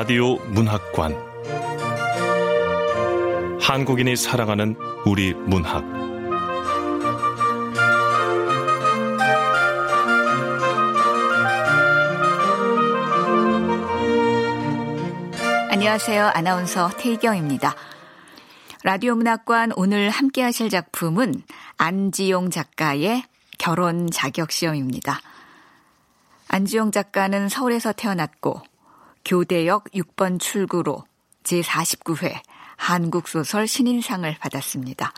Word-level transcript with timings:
라디오 0.00 0.36
문학관 0.46 1.14
한국인이 3.60 4.16
사랑하는 4.16 4.74
우리 5.04 5.34
문학 5.34 5.84
안녕하세요. 15.70 16.30
아나운서 16.32 16.88
태희경입니다. 16.96 17.74
라디오 18.82 19.14
문학관 19.14 19.72
오늘 19.76 20.08
함께 20.08 20.40
하실 20.40 20.70
작품은 20.70 21.42
안지용 21.76 22.48
작가의 22.48 23.24
결혼 23.58 24.10
자격 24.10 24.50
시험입니다. 24.50 25.20
안지용 26.48 26.90
작가는 26.90 27.50
서울에서 27.50 27.92
태어났고 27.92 28.62
교대역 29.24 29.84
6번 29.92 30.40
출구로 30.40 31.04
제49회 31.44 32.40
한국소설 32.76 33.66
신인상을 33.66 34.34
받았습니다. 34.38 35.12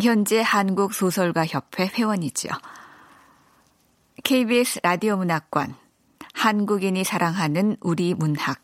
현재 0.00 0.40
한국소설가협회 0.40 1.90
회원이지요. 1.94 2.52
KBS 4.22 4.80
라디오 4.82 5.16
문학관 5.16 5.74
한국인이 6.32 7.04
사랑하는 7.04 7.76
우리 7.80 8.14
문학 8.14 8.62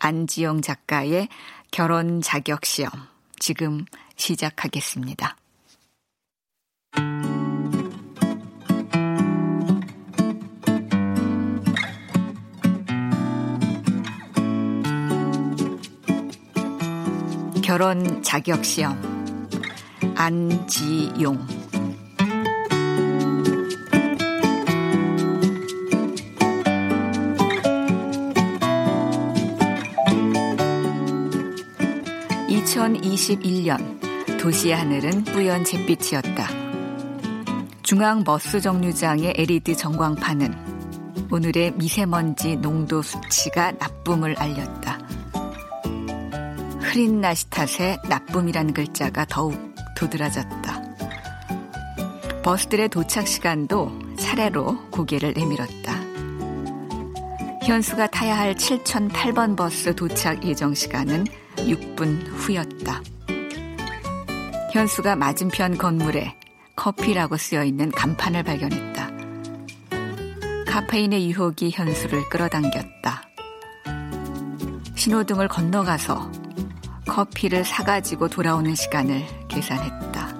안지영 0.00 0.60
작가의 0.60 1.28
결혼 1.70 2.20
자격 2.20 2.64
시험 2.64 2.90
지금 3.38 3.84
시작하겠습니다. 4.16 5.36
결혼 17.64 18.22
자격 18.22 18.62
시험 18.62 18.94
안지용 20.14 21.46
2021년 32.50 34.38
도시의 34.38 34.76
하늘은 34.76 35.24
뿌연 35.24 35.64
잿빛이었다. 35.64 36.46
중앙 37.82 38.24
버스 38.24 38.60
정류장의 38.60 39.36
LED 39.38 39.74
전광판은 39.74 41.28
오늘의 41.30 41.72
미세먼지 41.76 42.56
농도 42.56 43.00
수치가 43.00 43.72
나쁨을 43.72 44.34
알렸다. 44.38 45.03
흐린 46.94 47.20
날씨 47.20 47.50
탓에 47.50 47.98
나쁨이라는 48.08 48.72
글자가 48.72 49.24
더욱 49.24 49.74
도드라졌다. 49.96 50.82
버스들의 52.44 52.88
도착 52.88 53.26
시간도 53.26 54.14
차례로 54.16 54.90
고개를 54.92 55.32
내밀었다. 55.32 55.92
현수가 57.66 58.06
타야 58.06 58.38
할 58.38 58.54
7008번 58.54 59.56
버스 59.56 59.96
도착 59.96 60.44
예정 60.44 60.72
시간은 60.72 61.24
6분 61.56 62.28
후였다. 62.28 63.02
현수가 64.72 65.16
맞은편 65.16 65.76
건물에 65.76 66.36
커피라고 66.76 67.36
쓰여 67.36 67.64
있는 67.64 67.90
간판을 67.90 68.44
발견했다. 68.44 69.10
카페인의 70.68 71.28
유혹이 71.28 71.72
현수를 71.72 72.28
끌어당겼다. 72.28 73.24
신호등을 74.94 75.48
건너가서 75.48 76.43
커피를 77.06 77.64
사가지고 77.64 78.28
돌아오는 78.28 78.74
시간을 78.74 79.24
계산했다. 79.48 80.34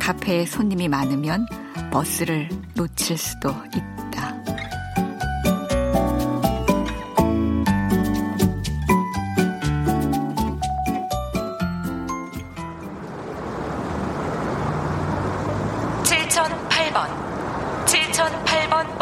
카페에 0.00 0.46
손님이 0.46 0.88
많으면 0.88 1.46
버스를 1.92 2.48
놓칠 2.74 3.16
수도 3.18 3.50
있다. 3.74 3.90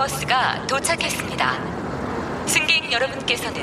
버스가 0.08 0.66
도착했습니다. 0.68 2.46
승객 2.46 2.90
여러분께서는 2.92 3.62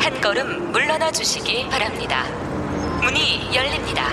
한 0.00 0.20
걸음 0.20 0.65
물러나 0.76 1.10
주시기 1.10 1.66
바랍니다. 1.70 2.22
문이 3.00 3.48
열립니다. 3.56 4.10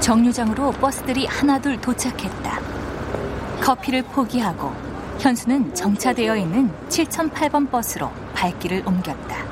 정류장으로 0.00 0.72
버스들이 0.72 1.26
하나둘 1.26 1.80
도착했다. 1.80 2.60
커피를 3.60 4.02
포기하고 4.02 4.74
현수는 5.20 5.72
정차되어 5.76 6.36
있는 6.36 6.68
7008번 6.88 7.70
버스로 7.70 8.10
발길을 8.34 8.82
옮겼다. 8.84 9.51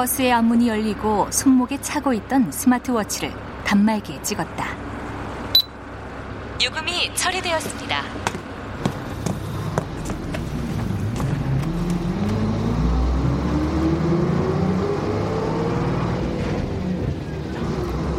버스의 0.00 0.32
앞문이 0.32 0.66
열리고 0.66 1.30
손목에 1.30 1.78
차고 1.82 2.14
있던 2.14 2.50
스마트워치를 2.50 3.34
단말기에 3.66 4.22
찍었다. 4.22 4.74
요금이 6.64 7.14
처리되었습니다. 7.14 8.02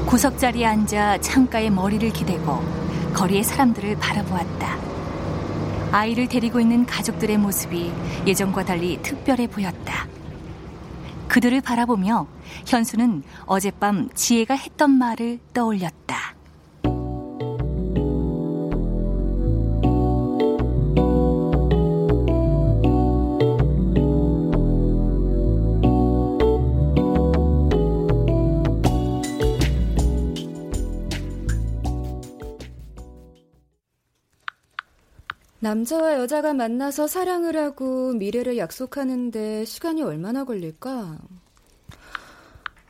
구석자리에 0.06 0.66
앉아 0.68 1.18
창가에 1.22 1.72
머리를 1.72 2.14
기대고 2.14 2.64
거리의 3.16 3.44
사람들을 3.44 3.97
바라보았다. 3.97 4.78
아이를 5.91 6.28
데리고 6.28 6.59
있는 6.59 6.86
가족들의 6.86 7.40
모습이 7.40 7.91
예전과 8.28 8.66
달리 8.66 9.02
특별해 9.02 9.47
보였다. 9.47 10.11
그들을 11.31 11.62
바라보며 11.62 12.28
현수는 12.68 13.24
어젯밤 13.46 14.09
지혜가 14.14 14.53
했던 14.53 14.92
말을 14.92 15.40
떠올렸다. 15.53 16.21
남자와 35.63 36.16
여자가 36.16 36.55
만나서 36.55 37.05
사랑을 37.05 37.55
하고 37.55 38.13
미래를 38.13 38.58
약속하는데 38.58 39.63
시간이 39.66 40.02
얼마나 40.02 40.43
걸릴까? 40.43 41.19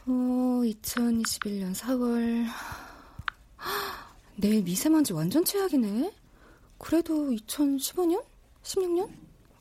어, 0.06 0.62
2021년 0.63 1.75
4월. 1.75 2.45
내일 4.38 4.63
미세먼지 4.63 5.12
완전 5.12 5.44
최악이네. 5.44 6.13
그래도 6.77 7.31
2015년? 7.31 8.23
16년? 8.63 9.09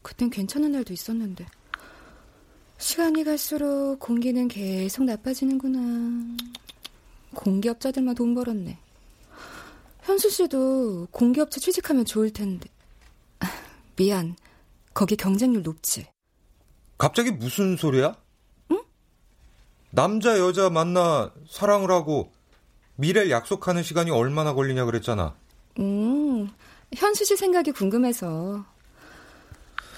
그땐 0.02 0.30
괜찮은 0.30 0.70
날도 0.70 0.92
있었는데. 0.92 1.46
시간이 2.78 3.24
갈수록 3.24 3.96
공기는 3.98 4.46
계속 4.46 5.02
나빠지는구나. 5.02 6.36
공기업자들만 7.34 8.14
돈 8.14 8.36
벌었네. 8.36 8.78
현수 10.02 10.30
씨도 10.30 11.08
공기업체 11.10 11.58
취직하면 11.58 12.04
좋을 12.04 12.30
텐데. 12.30 12.70
미안. 14.00 14.35
거기 14.94 15.14
경쟁률 15.14 15.62
높지. 15.62 16.06
갑자기 16.97 17.31
무슨 17.31 17.76
소리야? 17.76 18.17
응? 18.70 18.82
남자 19.91 20.38
여자 20.38 20.70
만나 20.70 21.31
사랑을 21.47 21.91
하고 21.91 22.32
미래를 22.97 23.31
약속하는 23.31 23.82
시간이 23.82 24.11
얼마나 24.11 24.55
걸리냐 24.55 24.87
그랬잖아. 24.87 25.37
음, 25.81 26.49
현수 26.97 27.26
씨 27.26 27.37
생각이 27.37 27.73
궁금해서. 27.73 28.64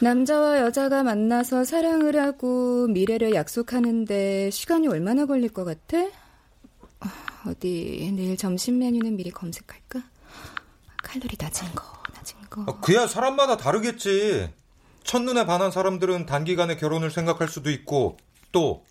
남자와 0.00 0.58
여자가 0.62 1.04
만나서 1.04 1.62
사랑을 1.62 2.20
하고 2.20 2.88
미래를 2.88 3.34
약속하는데 3.34 4.50
시간이 4.50 4.88
얼마나 4.88 5.26
걸릴 5.26 5.48
것 5.48 5.64
같아? 5.64 6.08
어디 7.46 8.12
내일 8.16 8.36
점심 8.36 8.80
메뉴는 8.80 9.14
미리 9.14 9.30
검색할까? 9.30 10.02
칼로리 11.04 11.36
낮은 11.38 11.72
거, 11.76 12.01
낮은 12.52 12.66
거. 12.66 12.72
아, 12.72 12.80
그야 12.80 13.06
사람마다 13.06 13.56
다르겠지. 13.56 14.50
첫눈에 15.04 15.46
반한 15.46 15.70
사람들은 15.70 16.26
단기간에 16.26 16.76
결혼을 16.76 17.10
생각할 17.10 17.48
수도 17.48 17.70
있고 17.70 18.16
또 18.52 18.84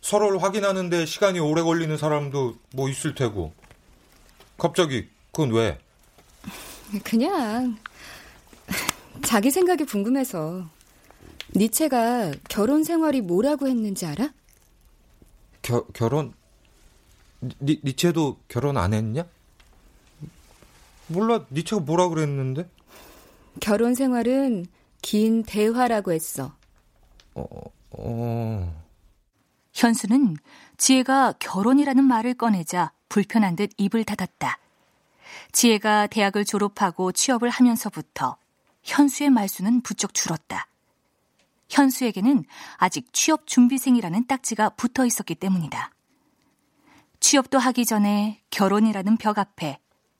서로를 0.00 0.42
확인하는데 0.42 1.06
시간이 1.06 1.38
오래 1.38 1.62
걸리는 1.62 1.96
사람도 1.96 2.56
뭐 2.74 2.88
있을 2.88 3.14
테고. 3.14 3.52
갑자기 4.58 5.08
그건 5.30 5.52
왜? 5.52 5.78
그냥 7.04 7.78
자기 9.22 9.50
생각이 9.50 9.84
궁금해서. 9.84 10.66
니체가 11.54 12.32
결혼 12.48 12.82
생활이 12.82 13.20
뭐라고 13.20 13.68
했는지 13.68 14.06
알아? 14.06 14.30
겨, 15.60 15.84
결혼? 15.92 16.32
니, 17.60 17.78
니체도 17.84 18.38
결혼 18.48 18.76
안 18.76 18.94
했냐? 18.94 19.26
몰라, 21.08 21.44
니체가 21.50 21.82
뭐라 21.82 22.08
그랬는데? 22.08 22.68
결혼 23.60 23.94
생활은 23.94 24.66
긴 25.02 25.42
대화라고 25.42 26.12
했어. 26.12 26.54
어, 27.34 27.46
어. 27.90 28.82
현수는 29.72 30.36
지혜가 30.76 31.34
결혼이라는 31.38 32.04
말을 32.04 32.34
꺼내자 32.34 32.92
불편한 33.08 33.56
듯 33.56 33.70
입을 33.76 34.04
닫았다. 34.04 34.58
지혜가 35.52 36.06
대학을 36.08 36.44
졸업하고 36.44 37.12
취업을 37.12 37.48
하면서부터 37.48 38.36
현수의 38.82 39.30
말수는 39.30 39.82
부쩍 39.82 40.14
줄었다. 40.14 40.66
현수에게는 41.68 42.44
아직 42.76 43.12
취업 43.12 43.46
준비생이라는 43.46 44.26
딱지가 44.26 44.70
붙어 44.70 45.06
있었기 45.06 45.34
때문이다. 45.36 45.90
취업도 47.20 47.58
하기 47.58 47.86
전에 47.86 48.42
결혼이라는 48.50 49.16
벽 49.16 49.38
앞에 49.38 49.78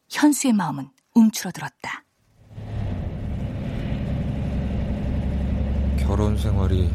현수의 0.09 0.53
마음은 0.55 0.89
움츠러들었다. 1.15 2.05
결혼 6.13 6.37
생활이 6.37 6.91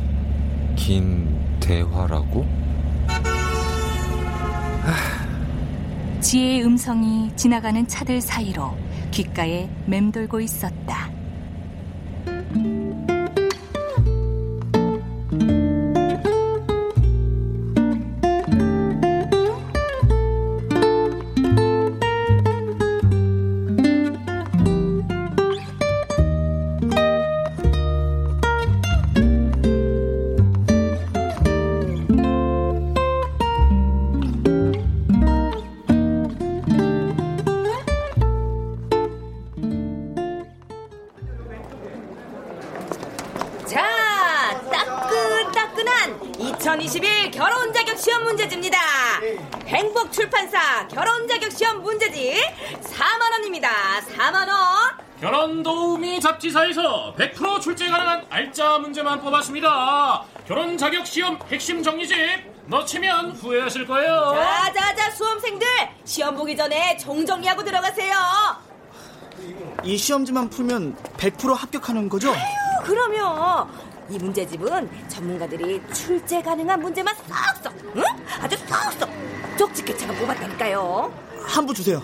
긴 0.75 1.27
대화라고? 1.59 2.45
지혜의 6.21 6.63
음성이 6.63 7.35
지나가는 7.35 7.87
차들 7.87 8.21
사이로 8.21 8.77
귓가에 9.09 9.67
맴돌고 9.87 10.39
있었다. 10.39 11.09
알짜 58.57 58.79
문제만 58.79 59.21
뽑았습니다. 59.21 60.25
결혼 60.47 60.79
자격 60.79 61.05
시험 61.05 61.37
핵심 61.47 61.83
정리집 61.83 62.17
놓치면 62.65 63.33
후회하실 63.33 63.85
거예요. 63.85 64.33
자자자 64.33 65.11
수험생들 65.11 65.67
시험 66.05 66.35
보기 66.35 66.57
전에 66.57 66.97
종정리하고 66.97 67.63
들어가세요. 67.63 68.15
이 69.83 69.95
시험지만 69.95 70.49
풀면 70.49 70.95
100% 71.17 71.53
합격하는 71.55 72.09
거죠? 72.09 72.31
아유, 72.31 72.39
그러면 72.83 73.69
이 74.09 74.17
문제집은 74.17 75.07
전문가들이 75.07 75.79
출제 75.93 76.41
가능한 76.41 76.79
문제만 76.79 77.15
쏙쏙, 77.15 77.93
응? 77.97 78.03
아주 78.41 78.57
쏙쏙 78.57 79.07
쪽집게처럼 79.59 80.15
뽑았다니까요. 80.17 81.13
한부 81.45 81.75
주세요. 81.75 82.01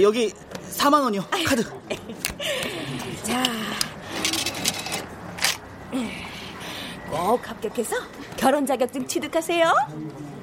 여기 0.00 0.32
4만 0.72 1.00
원이요. 1.04 1.24
카드. 1.46 1.62
자, 3.22 3.44
꼭 7.10 7.48
합격해서 7.48 7.96
결혼 8.36 8.66
자격증 8.66 9.06
취득하세요. 9.06 9.72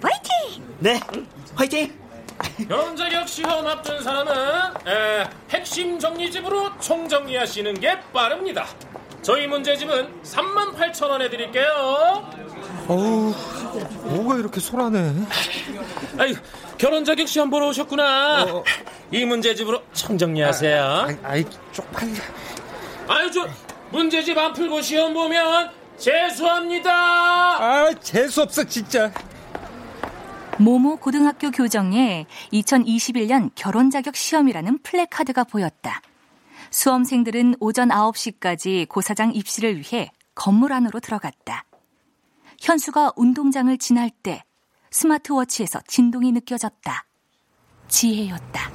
파이팅! 0.01 0.63
네, 0.79 0.99
화이팅! 1.55 1.93
결혼 2.67 2.95
자격 2.95 3.27
시험 3.27 3.65
앞둔 3.65 4.01
사람은 4.03 4.33
에, 4.87 5.27
핵심 5.49 5.97
정리집으로 5.97 6.77
총정리하시는 6.79 7.73
게 7.79 7.99
빠릅니다. 8.13 8.67
저희 9.23 9.47
문제집은 9.47 10.21
3만 10.23 10.75
8천 10.75 11.09
원에 11.09 11.29
드릴게요. 11.29 12.31
어우, 12.87 13.33
뭐가 14.03 14.35
이렇게 14.37 14.59
소란해? 14.59 15.13
아이, 16.19 16.35
결혼 16.77 17.03
자격 17.03 17.27
시험 17.27 17.49
보러 17.49 17.67
오셨구나. 17.69 18.45
이 19.11 19.25
문제집으로 19.25 19.81
총정리하세요. 19.93 20.83
아이, 20.85 21.17
아이 21.23 21.45
쪽팔려. 21.71 22.13
아유, 23.07 23.31
저 23.31 23.47
문제집 23.91 24.37
안 24.37 24.53
풀고 24.53 24.81
시험 24.81 25.13
보면 25.13 25.71
재수합니다. 25.97 26.91
아, 26.91 27.93
재수 28.01 28.43
없어, 28.43 28.63
진짜. 28.63 29.11
모모 30.59 30.97
고등학교 30.97 31.51
교정에 31.51 32.25
2021년 32.51 33.51
결혼 33.55 33.89
자격 33.89 34.15
시험이라는 34.15 34.79
플래카드가 34.81 35.43
보였다. 35.43 36.01
수험생들은 36.71 37.55
오전 37.59 37.89
9시까지 37.89 38.87
고사장 38.87 39.33
입시를 39.33 39.77
위해 39.77 40.11
건물 40.35 40.73
안으로 40.73 40.99
들어갔다. 40.99 41.63
현수가 42.59 43.13
운동장을 43.15 43.75
지날 43.77 44.09
때 44.09 44.43
스마트워치에서 44.91 45.79
진동이 45.87 46.31
느껴졌다. 46.31 47.05
지혜였다. 47.87 48.71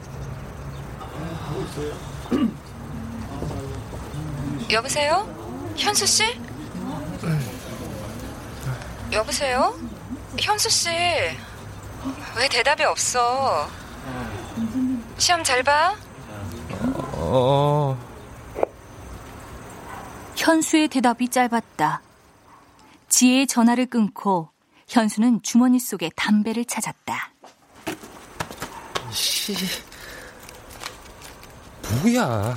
여보세요? 4.70 5.28
현수 5.76 6.06
씨? 6.06 6.51
여보세요? 9.12 9.74
현수 10.38 10.68
씨. 10.70 10.88
왜 10.90 12.48
대답이 12.50 12.82
없어? 12.84 13.68
시험 15.18 15.44
잘 15.44 15.62
봐? 15.62 15.94
어, 17.14 17.96
현수의 20.36 20.88
대답이 20.88 21.28
짧았다. 21.28 22.02
지혜의 23.08 23.46
전화를 23.46 23.86
끊고 23.86 24.48
현수는 24.88 25.42
주머니 25.42 25.78
속에 25.78 26.10
담배를 26.16 26.64
찾았다. 26.64 27.32
씨. 29.12 29.54
뭐야. 32.02 32.56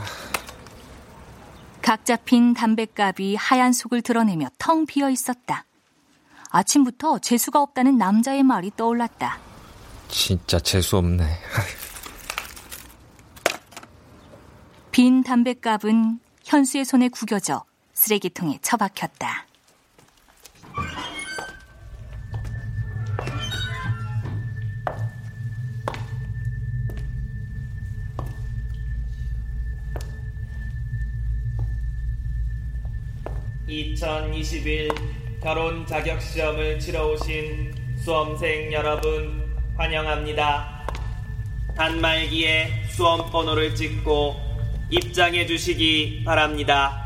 각 1.85 2.03
잡힌 2.03 2.55
담뱃갑이 2.55 3.35
하얀 3.35 3.71
속을 3.71 4.01
드러내며 4.01 4.47
텅 4.57 4.87
비어 4.87 5.11
있었다. 5.11 5.65
아침부터 6.49 7.19
재수가 7.19 7.61
없다는 7.61 7.99
남자의 7.99 8.41
말이 8.41 8.71
떠올랐다. 8.75 9.37
진짜 10.07 10.59
재수 10.59 10.97
없네. 10.97 11.23
빈 14.89 15.21
담뱃갑은 15.21 16.19
현수의 16.43 16.85
손에 16.85 17.09
구겨져 17.09 17.63
쓰레기통에 17.93 18.57
처박혔다. 18.63 19.45
2021 33.67 34.89
결혼 35.41 35.87
자격 35.87 36.21
시험을 36.21 36.79
치러 36.79 37.07
오신 37.07 37.73
수험생 37.97 38.71
여러분 38.71 39.43
환영합니다. 39.75 40.85
단말기에 41.75 42.85
수험 42.89 43.31
번호를 43.31 43.73
찍고 43.75 44.35
입장해 44.91 45.47
주시기 45.47 46.23
바랍니다. 46.23 47.01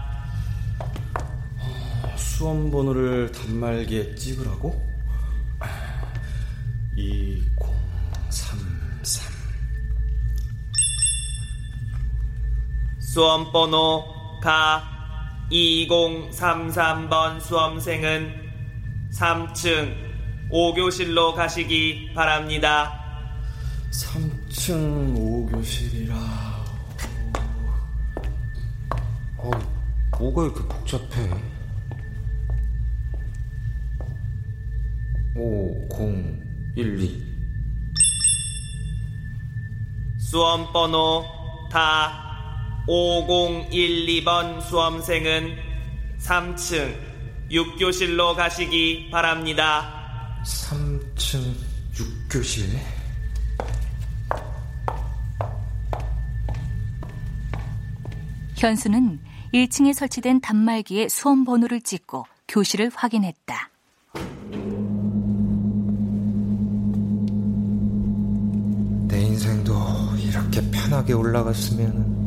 수험 2.18 2.70
번호를 2.70 3.32
단말기에 3.32 4.16
찍으라고? 4.16 4.89
2033 6.96 9.32
수험 13.00 13.50
번호 13.54 14.39
가 14.42 14.99
2033번 15.51 17.41
수험생은 17.41 18.50
3층 19.12 19.96
5교실로 20.51 21.34
가시기 21.36 22.12
바랍니다. 22.13 23.00
3층 23.91 25.15
5교실이라 25.15 26.13
어, 29.38 29.51
뭐가 30.20 30.44
이렇게 30.44 30.62
복잡해? 30.68 31.29
5012 35.36 37.24
수험 40.20 40.72
번호 40.74 41.25
다 41.72 42.29
5012번 42.89 44.62
수험생은 44.62 45.55
3층 46.19 46.96
6교실로 47.51 48.36
가시기 48.36 49.10
바랍니다. 49.12 50.41
3층 50.43 51.53
6교실? 51.93 52.65
현수는 58.55 59.19
1층에 59.53 59.93
설치된 59.93 60.41
단말기에 60.41 61.10
수험 61.10 61.46
번호를 61.46 61.81
찍고 61.81 62.25
교실을 62.48 62.91
확인했다. 62.93 63.69
내 69.08 69.22
인생도 69.22 69.74
이렇게 70.17 70.62
편하게 70.72 71.13
올라갔으면 71.13 72.19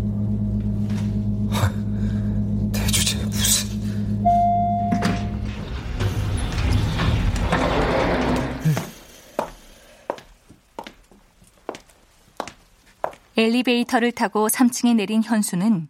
엘리베이터를 13.37 14.13
타고 14.13 14.49
3층에 14.49 14.95
내린 14.95 15.23
현수는 15.23 15.89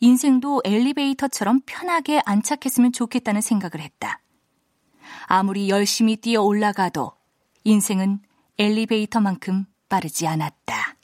인생도 0.00 0.62
엘리베이터처럼 0.64 1.60
편하게 1.66 2.22
안착했으면 2.24 2.92
좋겠다는 2.92 3.40
생각을 3.40 3.84
했다. 3.84 4.20
아무리 5.26 5.68
열심히 5.68 6.16
뛰어 6.16 6.42
올라가도 6.42 7.12
인생은 7.64 8.20
엘리베이터만큼 8.58 9.66
빠르지 9.88 10.26
않았다. 10.26 10.96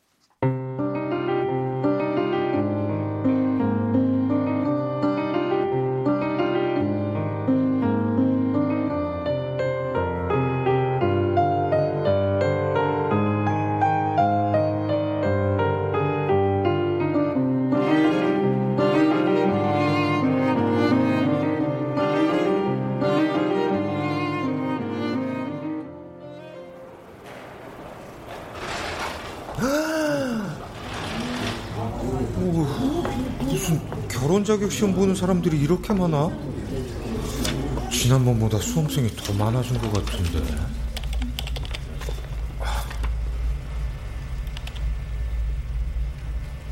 결혼 34.40 34.44
자격 34.44 34.73
시험 34.73 34.94
보는 34.94 35.14
사람들이 35.14 35.59
이렇게 35.59 35.92
많아? 35.92 36.30
지난번보다 37.90 38.59
수험생이 38.59 39.09
더 39.16 39.32
많아진 39.35 39.76
것 39.78 39.92
같은데. 39.92 40.42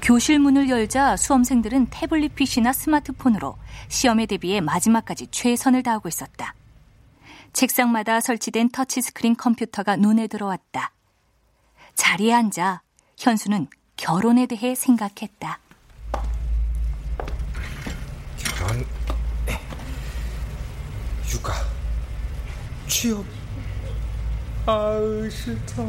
교실 0.01 0.39
문을 0.39 0.71
열자 0.71 1.17
수험생들은 1.17 1.89
태블릿 1.91 2.35
PC나 2.35 2.73
스마트폰으로 2.73 3.57
시험에 3.89 4.27
대비해 4.27 4.61
마지막까지 4.61 5.29
최선을 5.31 5.83
다하고 5.83 6.09
있었다. 6.09 6.55
책상마다 7.53 8.21
설치된 8.21 8.71
터치스크린 8.71 9.37
컴퓨터가 9.37 9.97
눈에 9.97 10.27
들어왔다. 10.27 10.93
자리에 11.95 12.33
앉아 12.33 12.83
현수는 13.19 13.67
결혼에 13.97 14.47
대해 14.47 14.75
생각했다. 14.75 15.61
결혼, 18.59 18.85
육아, 21.33 21.53
취업. 22.89 23.25
아우 24.67 25.31
싫다. 25.31 25.85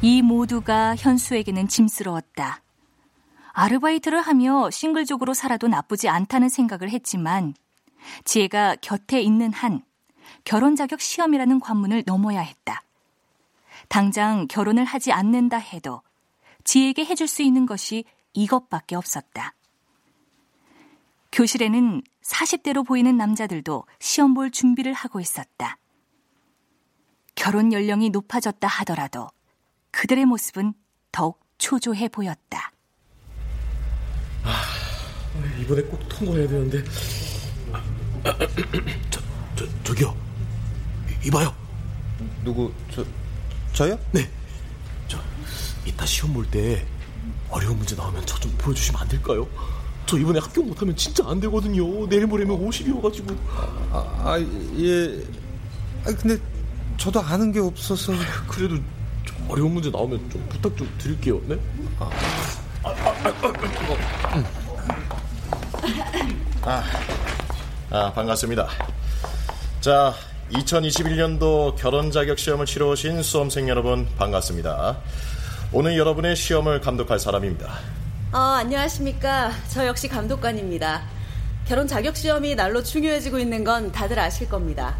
이 0.00 0.22
모두가 0.22 0.96
현수에게는 0.96 1.68
짐스러웠다. 1.68 2.62
아르바이트를 3.52 4.22
하며 4.22 4.70
싱글족으로 4.70 5.34
살아도 5.34 5.68
나쁘지 5.68 6.08
않다는 6.08 6.48
생각을 6.48 6.88
했지만 6.88 7.52
지혜가 8.24 8.76
곁에 8.80 9.20
있는 9.20 9.52
한 9.52 9.82
결혼 10.44 10.74
자격 10.74 11.02
시험이라는 11.02 11.60
관문을 11.60 12.04
넘어야 12.06 12.40
했다. 12.40 12.82
당장 13.88 14.48
결혼을 14.48 14.86
하지 14.86 15.12
않는다 15.12 15.58
해도 15.58 16.00
지혜에게 16.64 17.04
해줄 17.04 17.28
수 17.28 17.42
있는 17.42 17.66
것이 17.66 18.04
이것밖에 18.32 18.96
없었다. 18.96 19.52
교실에는 21.32 22.02
40대로 22.24 22.86
보이는 22.86 23.16
남자들도 23.16 23.84
시험 23.98 24.34
볼 24.34 24.50
준비를 24.50 24.92
하고 24.92 25.20
있었다. 25.20 25.78
결혼 27.34 27.72
연령이 27.72 28.10
높아졌다 28.10 28.66
하더라도 28.66 29.28
그들의 29.92 30.26
모습은 30.26 30.74
더욱 31.12 31.40
초조해 31.58 32.08
보였다. 32.08 32.72
아, 34.44 34.62
이번에 35.60 35.82
꼭 35.82 36.00
통과해야 36.08 36.48
되는데. 36.48 36.84
저, 39.10 39.20
저, 39.56 39.82
저기요. 39.84 40.16
이봐요. 41.26 41.54
누구, 42.44 42.72
저, 42.90 43.04
저요? 43.72 43.98
네. 44.12 44.30
저, 45.08 45.18
이따 45.86 46.04
시험 46.06 46.32
볼 46.34 46.46
때 46.50 46.86
어려운 47.50 47.76
문제 47.78 47.94
나오면 47.96 48.24
저 48.26 48.38
좀 48.38 48.52
보여주시면 48.58 49.00
안 49.00 49.08
될까요? 49.08 49.46
저 50.10 50.18
이번에 50.18 50.40
합격 50.40 50.66
못하면 50.66 50.96
진짜 50.96 51.22
안 51.28 51.38
되거든요. 51.38 52.04
내일 52.08 52.26
모레면 52.26 52.58
50이어가지고. 52.66 53.36
아, 53.92 54.02
아, 54.24 54.40
예. 54.76 55.22
아, 56.04 56.12
근데 56.16 56.36
저도 56.96 57.20
아는 57.20 57.52
게 57.52 57.60
없어서. 57.60 58.12
그래도 58.48 58.74
좀 59.24 59.46
어려운 59.48 59.72
문제 59.72 59.88
나오면 59.88 60.28
좀 60.30 60.44
부탁 60.48 60.76
좀 60.76 60.92
드릴게요. 60.98 61.40
네? 61.46 61.56
아, 62.00 62.10
아, 62.82 62.90
아, 66.62 66.82
아, 67.92 67.96
아, 67.96 68.12
반갑습니다. 68.12 68.66
자, 69.80 70.12
2021년도 70.50 71.76
결혼 71.76 72.10
자격 72.10 72.40
시험을 72.40 72.66
치러 72.66 72.88
오신 72.88 73.22
수험생 73.22 73.68
여러분 73.68 74.08
반갑습니다. 74.18 74.98
오늘 75.72 75.96
여러분의 75.96 76.34
시험을 76.34 76.80
감독할 76.80 77.20
사람입니다. 77.20 77.99
어, 78.32 78.38
안녕하십니까. 78.38 79.50
저 79.68 79.86
역시 79.86 80.06
감독관입니다. 80.08 81.02
결혼 81.66 81.86
자격 81.86 82.16
시험이 82.16 82.54
날로 82.54 82.82
중요해지고 82.82 83.38
있는 83.38 83.64
건 83.64 83.90
다들 83.92 84.18
아실 84.18 84.48
겁니다. 84.48 84.96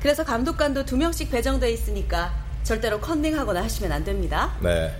그래서 0.00 0.24
감독관도 0.24 0.84
두 0.84 0.96
명씩 0.96 1.30
배정돼 1.30 1.70
있으니까 1.70 2.32
절대로 2.64 2.98
컨닝하거나 3.00 3.62
하시면 3.62 3.92
안 3.92 4.04
됩니다. 4.04 4.54
네. 4.60 4.90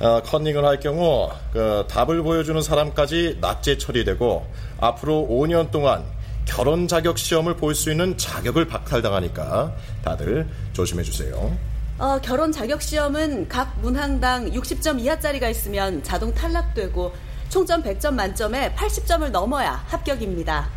어, 0.00 0.22
컨닝을 0.22 0.64
할 0.64 0.80
경우 0.80 1.30
그 1.52 1.84
답을 1.88 2.22
보여주는 2.22 2.60
사람까지 2.62 3.38
납제 3.40 3.76
처리되고 3.76 4.46
앞으로 4.80 5.26
5년 5.30 5.70
동안 5.70 6.04
결혼 6.46 6.88
자격 6.88 7.18
시험을 7.18 7.56
볼 7.56 7.74
수 7.74 7.90
있는 7.90 8.16
자격을 8.16 8.66
박탈당하니까 8.66 9.74
다들 10.02 10.48
조심해 10.72 11.02
주세요. 11.02 11.54
어, 12.00 12.18
결혼 12.18 12.50
자격 12.50 12.80
시험은 12.80 13.48
각 13.48 13.78
문항당 13.82 14.52
60점 14.52 14.98
이하짜리가 15.00 15.50
있으면 15.50 16.02
자동 16.02 16.32
탈락되고 16.32 17.12
총점 17.50 17.82
100점 17.82 18.14
만점에 18.14 18.74
80점을 18.74 19.28
넘어야 19.28 19.84
합격입니다. 19.86 20.70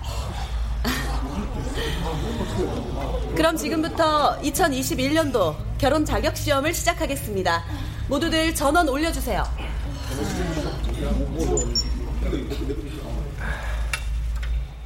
그럼 3.38 3.56
지금부터 3.56 4.38
2021년도 4.42 5.56
결혼 5.78 6.04
자격 6.04 6.36
시험을 6.36 6.74
시작하겠습니다. 6.74 7.64
모두들 8.10 8.54
전원 8.54 8.90
올려주세요. 8.90 9.46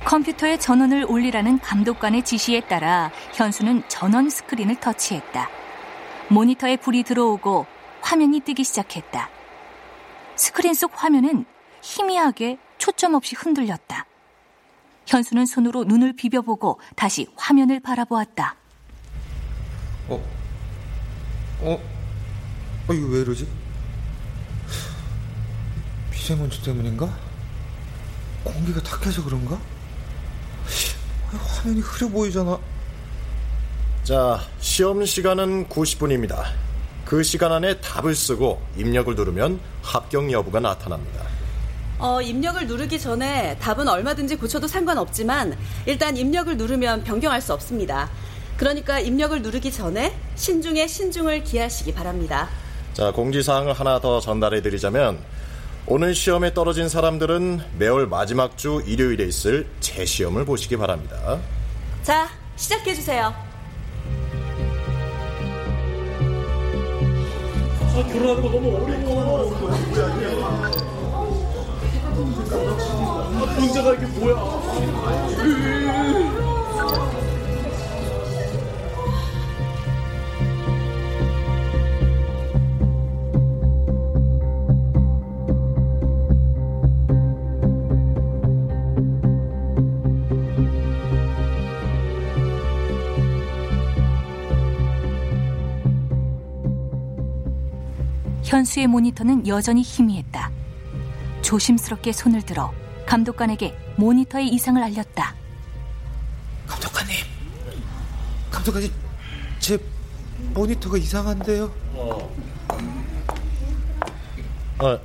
컴퓨터에 0.06 0.60
전원을 0.60 1.06
올리라는 1.10 1.60
감독관의 1.62 2.24
지시에 2.24 2.62
따라 2.62 3.12
현수는 3.34 3.82
전원 3.88 4.30
스크린을 4.30 4.80
터치했다. 4.80 5.67
모니터에 6.30 6.78
불이 6.78 7.04
들어오고 7.04 7.66
화면이 8.02 8.42
뜨기 8.42 8.64
시작했다. 8.64 9.30
스크린 10.36 10.74
속 10.74 10.92
화면은 10.96 11.46
희미하게 11.82 12.58
초점 12.78 13.14
없이 13.16 13.36
흔들렸다. 13.36 14.06
현수는 15.06 15.46
손으로 15.46 15.86
눈을 15.86 16.14
비벼보고 16.14 16.80
다시 16.96 17.28
화면을 17.36 17.80
바라보았다. 17.80 18.56
어? 20.10 20.16
어? 21.62 21.82
어, 22.88 22.94
이거 22.94 23.08
왜 23.08 23.22
이러지? 23.22 23.48
미세먼지 26.12 26.62
때문인가? 26.64 27.10
공기가 28.44 28.82
탁해서 28.82 29.24
그런가? 29.24 29.60
화면이 31.32 31.82
흐려 31.82 32.10
보이잖아. 32.10 32.60
자, 34.08 34.40
시험 34.62 35.06
시간은 35.06 35.68
90분입니다. 35.68 36.46
그 37.04 37.24
시간 37.24 37.52
안에 37.52 37.82
답을 37.82 38.16
쓰고 38.16 38.62
입력을 38.78 39.14
누르면 39.14 39.60
합격 39.84 40.32
여부가 40.32 40.62
나타납니다. 40.62 41.26
어, 42.00 42.22
입력을 42.22 42.66
누르기 42.68 43.02
전에 43.02 43.58
답은 43.60 43.86
얼마든지 43.86 44.38
고쳐도 44.38 44.66
상관없지만 44.66 45.58
일단 45.86 46.16
입력을 46.16 46.56
누르면 46.56 47.04
변경할 47.04 47.42
수 47.42 47.52
없습니다. 47.52 48.10
그러니까 48.56 48.98
입력을 49.02 49.42
누르기 49.42 49.74
전에 49.74 50.16
신중에 50.36 50.88
신중을 50.88 51.44
기하시기 51.44 51.94
바랍니다. 51.94 52.48
자, 52.94 53.12
공지사항을 53.12 53.74
하나 53.74 54.00
더 54.00 54.22
전달해 54.22 54.62
드리자면 54.62 55.20
오늘 55.86 56.16
시험에 56.16 56.54
떨어진 56.54 56.88
사람들은 56.88 57.60
매월 57.78 58.08
마지막 58.08 58.58
주 58.58 58.82
일요일에 58.88 59.26
있을 59.26 59.68
재시험을 59.82 60.46
보시기 60.46 60.78
바랍니다. 60.78 61.40
자, 62.04 62.30
시작해 62.56 62.96
주세요. 62.96 63.47
아, 67.98 68.04
결혼하는 68.04 68.42
거 68.44 68.50
너무 68.50 68.76
어려워. 68.76 69.50
문제가 73.60 73.94
이게 73.96 74.06
뭐야? 74.06 74.36
현수의 98.48 98.88
모니터는 98.88 99.46
여전히 99.46 99.82
희미했다. 99.82 100.50
조심스럽게 101.42 102.14
손을 102.14 102.42
들어 102.44 102.74
감독관에게 103.06 103.78
모니터의 103.98 104.48
이상을 104.48 104.82
알렸다. 104.82 105.36
감독관님, 106.66 107.16
감독관님, 108.50 108.92
제 109.60 109.78
모니터가 110.54 110.98
이상한데요. 110.98 111.74
아, 114.80 114.98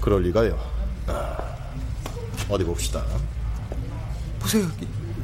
그럴 0.00 0.22
리가요. 0.24 0.58
아, 1.06 1.56
어디 2.50 2.62
봅시다. 2.64 3.02
보세요, 4.38 4.66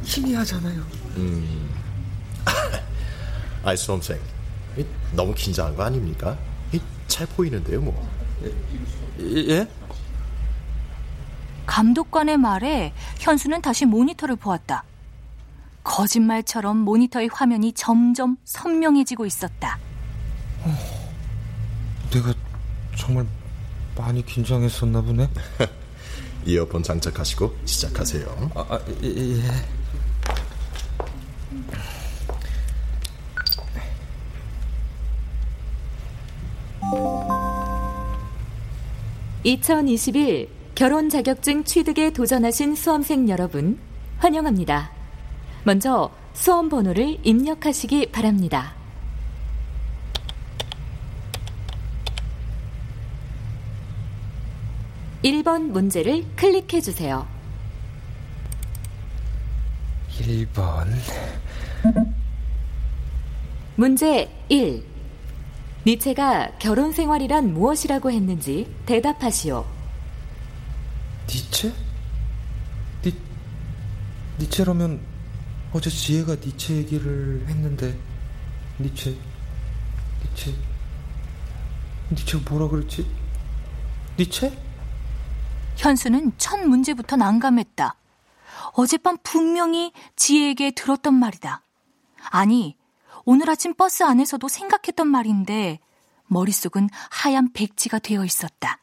희미하잖아요. 0.04 0.80
음, 1.16 1.70
아이 3.62 3.76
수험생, 3.76 4.18
이, 4.78 4.86
너무 5.12 5.34
긴장한 5.34 5.76
거 5.76 5.82
아닙니까? 5.82 6.38
이, 7.18 7.20
잘 7.20 7.26
보이는데요, 7.26 7.80
뭐. 7.80 8.08
예? 9.20 9.66
감독관의 11.66 12.38
말에 12.38 12.92
현수는 13.18 13.60
다시 13.60 13.84
모니터를 13.86 14.36
보았다. 14.36 14.84
거짓말처럼 15.82 16.76
모니터의 16.78 17.28
화면이 17.32 17.72
점점 17.72 18.36
선명해지고 18.44 19.26
있었다. 19.26 19.78
내가 22.10 22.32
정말 22.96 23.26
많이 23.96 24.24
긴장했었나 24.24 25.02
보네. 25.02 25.28
이어폰 26.46 26.82
장착하시고 26.82 27.58
시작하세요. 27.64 28.50
아, 28.54 28.60
아 28.70 28.80
예, 29.02 29.42
2021 39.48 40.46
결혼 40.74 41.08
자격증 41.08 41.64
취득에 41.64 42.10
도전하신 42.10 42.74
수험생 42.74 43.30
여러분, 43.30 43.78
환영합니다. 44.18 44.90
먼저 45.64 46.10
수험 46.34 46.68
번호를 46.68 47.16
입력하시기 47.22 48.12
바랍니다. 48.12 48.74
(1번) 55.24 55.70
문제를 55.70 56.26
클릭해 56.36 56.82
주세요. 56.82 57.26
1번. 60.20 60.88
문제 63.76 64.30
1. 64.50 64.97
니체가 65.86 66.58
결혼 66.58 66.92
생활이란 66.92 67.54
무엇이라고 67.54 68.10
했는지 68.10 68.72
대답하시오. 68.86 69.64
니체? 71.28 71.72
니, 73.02 73.14
니체라면 74.38 75.00
어제 75.72 75.90
지혜가 75.90 76.36
니체 76.36 76.74
얘기를 76.76 77.44
했는데 77.46 77.98
니체, 78.80 79.16
니체, 80.24 80.54
니체 82.10 82.38
뭐라 82.48 82.68
그랬지? 82.68 83.06
니체? 84.18 84.56
현수는 85.76 86.32
첫 86.38 86.58
문제부터 86.60 87.16
난감했다. 87.16 87.94
어젯밤 88.72 89.16
분명히 89.22 89.92
지혜에게 90.16 90.72
들었던 90.72 91.14
말이다. 91.14 91.62
아니, 92.30 92.76
오늘 93.30 93.50
아침 93.50 93.74
버스 93.74 94.04
안에서도 94.04 94.48
생각했던 94.48 95.06
말인데 95.06 95.80
머릿속은 96.28 96.88
하얀 97.10 97.52
백지가 97.52 97.98
되어 97.98 98.24
있었다. 98.24 98.80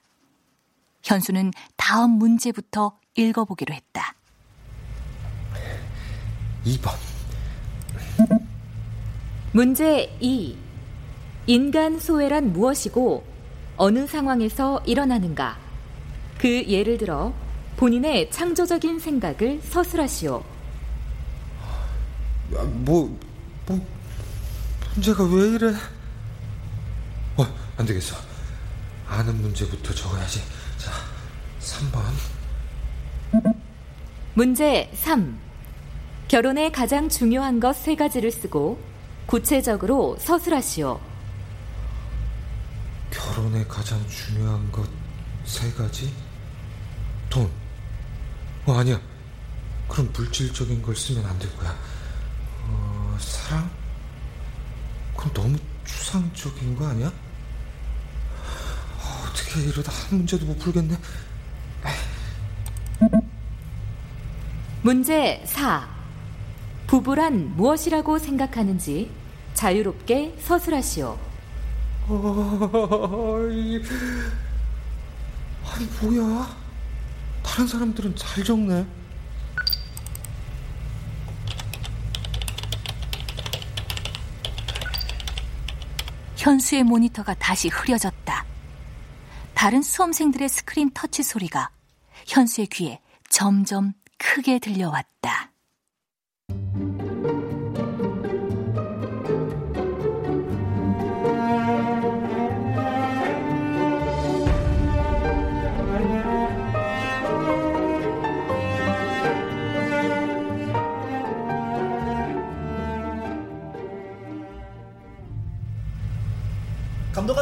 현수는 1.02 1.52
다음 1.76 2.12
문제부터 2.12 2.96
읽어보기로 3.16 3.74
했다. 3.74 4.14
2번. 6.64 6.92
문제 9.52 10.16
2. 10.20 10.56
인간 11.48 11.98
소외란 11.98 12.54
무엇이고 12.54 13.26
어느 13.78 14.06
상황에서 14.06 14.80
일어나는가? 14.86 15.58
그 16.38 16.66
예를 16.68 17.00
들어 17.00 17.34
본인의 17.78 18.30
창조적인 18.30 19.00
생각을 19.00 19.60
서술하시오. 19.64 20.44
뭐, 22.86 23.20
뭐, 23.66 23.95
문제가 24.96 25.24
왜 25.26 25.50
이래? 25.50 25.74
어, 27.38 27.46
안 27.78 27.86
되겠어. 27.86 28.16
아는 29.08 29.42
문제부터 29.42 29.94
적어야지. 29.94 30.42
자, 30.78 30.92
3번. 31.60 32.02
문제 34.34 34.90
3. 34.96 35.38
결혼에 36.28 36.72
가장 36.72 37.08
중요한 37.10 37.60
것 37.60 37.74
세 37.76 37.96
가지를 37.96 38.32
쓰고 38.32 38.80
구체적으로 39.26 40.18
서술하시오. 40.20 41.00
결혼에 43.12 43.66
가장 43.66 44.06
중요한 44.08 44.72
것 44.72 44.88
세 45.46 45.72
가지? 45.74 46.12
돈. 47.30 47.48
어, 48.66 48.80
아니야. 48.80 49.00
그럼 49.88 50.10
물질적인 50.12 50.82
걸 50.82 50.96
쓰면 50.96 51.24
안 51.24 51.38
될 51.38 51.56
거야. 51.58 51.78
어, 52.64 53.16
사랑? 53.20 53.70
그럼 55.26 55.34
너무 55.34 55.58
추상적인 55.86 56.76
거 56.76 56.88
아니야? 56.88 57.08
어, 57.08 59.26
어떻게 59.28 59.62
이러다 59.62 59.92
한 59.92 60.18
문제도 60.20 60.46
못 60.46 60.60
풀겠네. 60.60 60.96
문제 64.84 65.42
4. 65.46 65.88
부부란 66.86 67.56
무엇이라고 67.56 68.20
생각하는지 68.20 69.10
자유롭게 69.56 70.38
서술하시오. 70.40 71.18
아이, 72.08 73.82
아니 75.66 75.86
뭐야? 76.02 76.56
다른 77.42 77.68
사람들은 77.68 78.16
잘 78.16 78.44
적네. 78.44 78.86
현수의 86.46 86.84
모니터가 86.84 87.34
다시 87.34 87.70
흐려졌다. 87.70 88.46
다른 89.56 89.82
수험생들의 89.82 90.48
스크린 90.48 90.92
터치 90.94 91.24
소리가 91.24 91.72
현수의 92.28 92.68
귀에 92.68 93.02
점점 93.30 93.94
크게 94.20 94.60
들려왔다. 94.60 95.55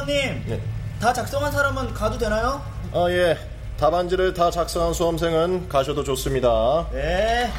감독관님, 0.04 0.44
예. 0.50 0.62
다 1.00 1.12
작성한 1.14 1.52
사람은 1.52 1.94
가도 1.94 2.18
되나요? 2.18 2.62
아, 2.94 3.10
예. 3.10 3.38
답안지를 3.78 4.34
다 4.34 4.52
작성한 4.52 4.94
수험생은 4.94 5.68
가셔도 5.68 6.04
좋습니다. 6.04 6.88
네. 6.92 7.52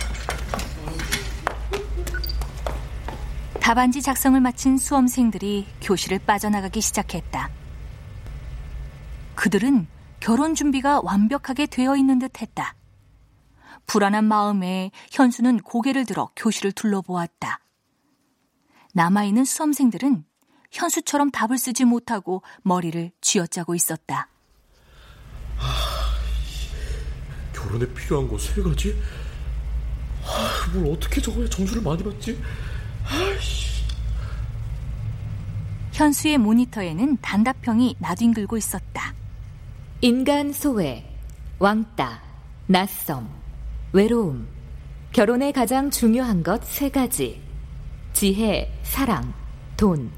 답안지 3.61 4.02
작성을 4.02 4.38
마친 4.40 4.78
수험생들이 4.78 5.66
교실을 5.80 6.20
빠져나가기 6.20 6.80
시작했다. 6.80 7.50
그들은 9.35 9.87
결혼 10.20 10.54
준비가 10.54 11.00
완벽하게 11.02 11.66
되어 11.66 11.96
있는 11.96 12.18
듯 12.18 12.40
했다. 12.40 12.74
불안한 13.87 14.24
마음에 14.24 14.90
현수는 15.11 15.61
고개를 15.61 16.07
들어 16.07 16.30
교실을 16.37 16.72
둘러보았다. 16.72 17.61
남아있는 18.94 19.44
수험생들은 19.44 20.24
현수처럼 20.74 21.30
답을 21.30 21.56
쓰지 21.56 21.84
못하고 21.84 22.42
머리를 22.62 23.12
쥐어짜고 23.20 23.74
있었다. 23.76 24.28
결혼에 27.54 27.87
필요한 27.94 28.28
거 28.28 28.37
세 28.38 28.60
가지? 28.60 28.94
아, 30.26 30.72
뭘 30.72 30.92
어떻게 30.94 31.20
적어야 31.20 31.48
점수를 31.48 31.80
많이 31.82 32.02
받지? 32.02 32.38
아이씨. 33.06 33.84
현수의 35.92 36.38
모니터에는 36.38 37.18
단답형이 37.22 37.96
나뒹굴고 38.00 38.56
있었다. 38.56 39.14
인간 40.00 40.52
소외, 40.52 41.08
왕따, 41.60 42.20
낯섦, 42.66 43.24
외로움. 43.92 44.48
결혼에 45.12 45.52
가장 45.52 45.90
중요한 45.90 46.42
것 46.42 46.64
세 46.64 46.88
가지. 46.90 47.40
지혜, 48.12 48.76
사랑, 48.82 49.32
돈, 49.76 50.10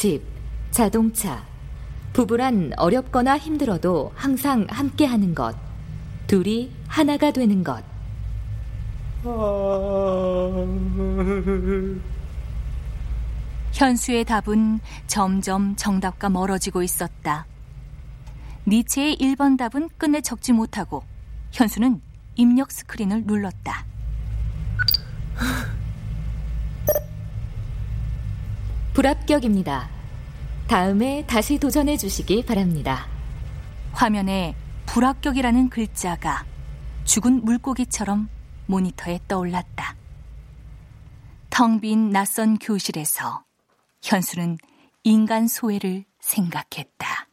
집, 0.00 0.22
자동차. 0.70 1.44
부부란 2.14 2.72
어렵거나 2.78 3.36
힘들어도 3.36 4.12
항상 4.14 4.66
함께 4.70 5.04
하는 5.04 5.34
것. 5.34 5.54
둘이 6.26 6.72
하나가 6.88 7.30
되는 7.30 7.62
것. 7.62 7.84
현수의 13.74 14.24
답은 14.24 14.80
점점 15.06 15.76
정답과 15.76 16.30
멀어지고 16.30 16.82
있었다. 16.82 17.44
니체의 18.66 19.18
1번 19.18 19.58
답은 19.58 19.90
끝내 19.98 20.22
적지 20.22 20.54
못하고 20.54 21.04
현수는 21.52 22.00
입력 22.36 22.72
스크린을 22.72 23.24
눌렀다. 23.26 23.84
불합격입니다. 29.00 29.88
다음에 30.68 31.24
다시 31.26 31.58
도전해 31.58 31.96
주시기 31.96 32.44
바랍니다. 32.44 33.06
화면에 33.92 34.54
불합격이라는 34.84 35.70
글자가 35.70 36.44
죽은 37.04 37.42
물고기처럼 37.46 38.28
모니터에 38.66 39.20
떠올랐다. 39.26 39.96
텅 41.48 41.80
빈 41.80 42.10
낯선 42.10 42.58
교실에서 42.58 43.42
현수는 44.02 44.58
인간 45.04 45.48
소외를 45.48 46.04
생각했다. 46.20 47.29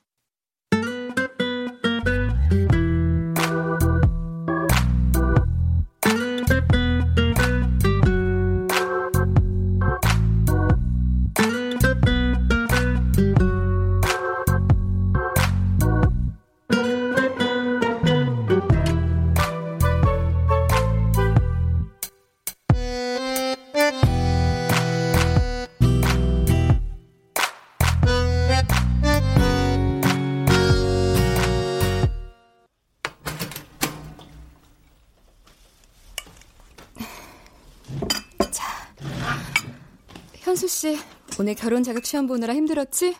씨, 41.47 41.49
오늘 41.49 41.55
결혼 41.55 41.81
자격 41.81 42.05
시험 42.05 42.27
보느라 42.27 42.53
힘들었지? 42.53 43.15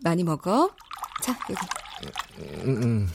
많이 0.00 0.22
먹어. 0.22 0.70
자, 1.22 1.34
여기. 1.48 2.66
음, 2.66 2.82
음. 2.82 3.08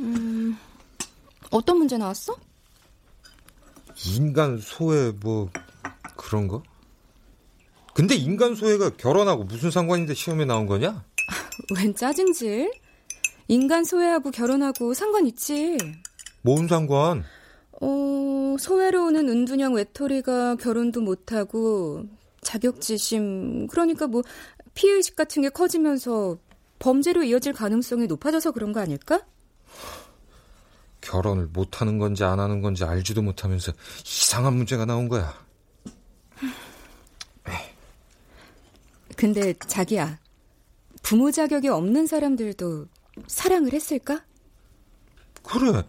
음, 0.00 0.58
어떤 1.50 1.78
문제 1.78 1.96
나왔어? 1.96 2.36
인간 4.04 4.58
소외 4.58 5.10
뭐 5.10 5.48
그런 6.18 6.48
거? 6.48 6.62
근데 7.94 8.14
인간 8.14 8.54
소외가 8.54 8.90
결혼하고 8.90 9.44
무슨 9.44 9.70
상관인데 9.70 10.12
시험에 10.12 10.44
나온 10.44 10.66
거냐? 10.66 11.02
웬 11.78 11.94
짜증질? 11.94 12.70
인간 13.48 13.84
소외하고 13.84 14.30
결혼하고 14.32 14.92
상관 14.92 15.26
있지. 15.26 15.78
뭔 16.42 16.68
상관? 16.68 17.24
어, 17.80 18.56
소외로 18.58 19.06
오는 19.06 19.26
은둔형 19.30 19.74
외톨이가 19.74 20.56
결혼도 20.56 21.00
못하고 21.00 22.17
자격지심, 22.40 23.66
그러니까 23.68 24.06
뭐 24.06 24.22
피해 24.74 24.94
의식 24.94 25.16
같은 25.16 25.42
게 25.42 25.48
커지면서 25.48 26.38
범죄로 26.78 27.24
이어질 27.24 27.52
가능성이 27.52 28.06
높아져서 28.06 28.52
그런 28.52 28.72
거 28.72 28.80
아닐까? 28.80 29.20
결혼을 31.00 31.46
못 31.46 31.80
하는 31.80 31.98
건지 31.98 32.24
안 32.24 32.38
하는 32.40 32.60
건지 32.60 32.84
알지도 32.84 33.22
못하면서 33.22 33.72
이상한 34.04 34.54
문제가 34.54 34.84
나온 34.84 35.08
거야. 35.08 35.34
근데 39.16 39.52
자기야, 39.54 40.20
부모 41.02 41.32
자격이 41.32 41.68
없는 41.68 42.06
사람들도 42.06 42.86
사랑을 43.26 43.72
했을까? 43.72 44.24
그래. 45.42 45.82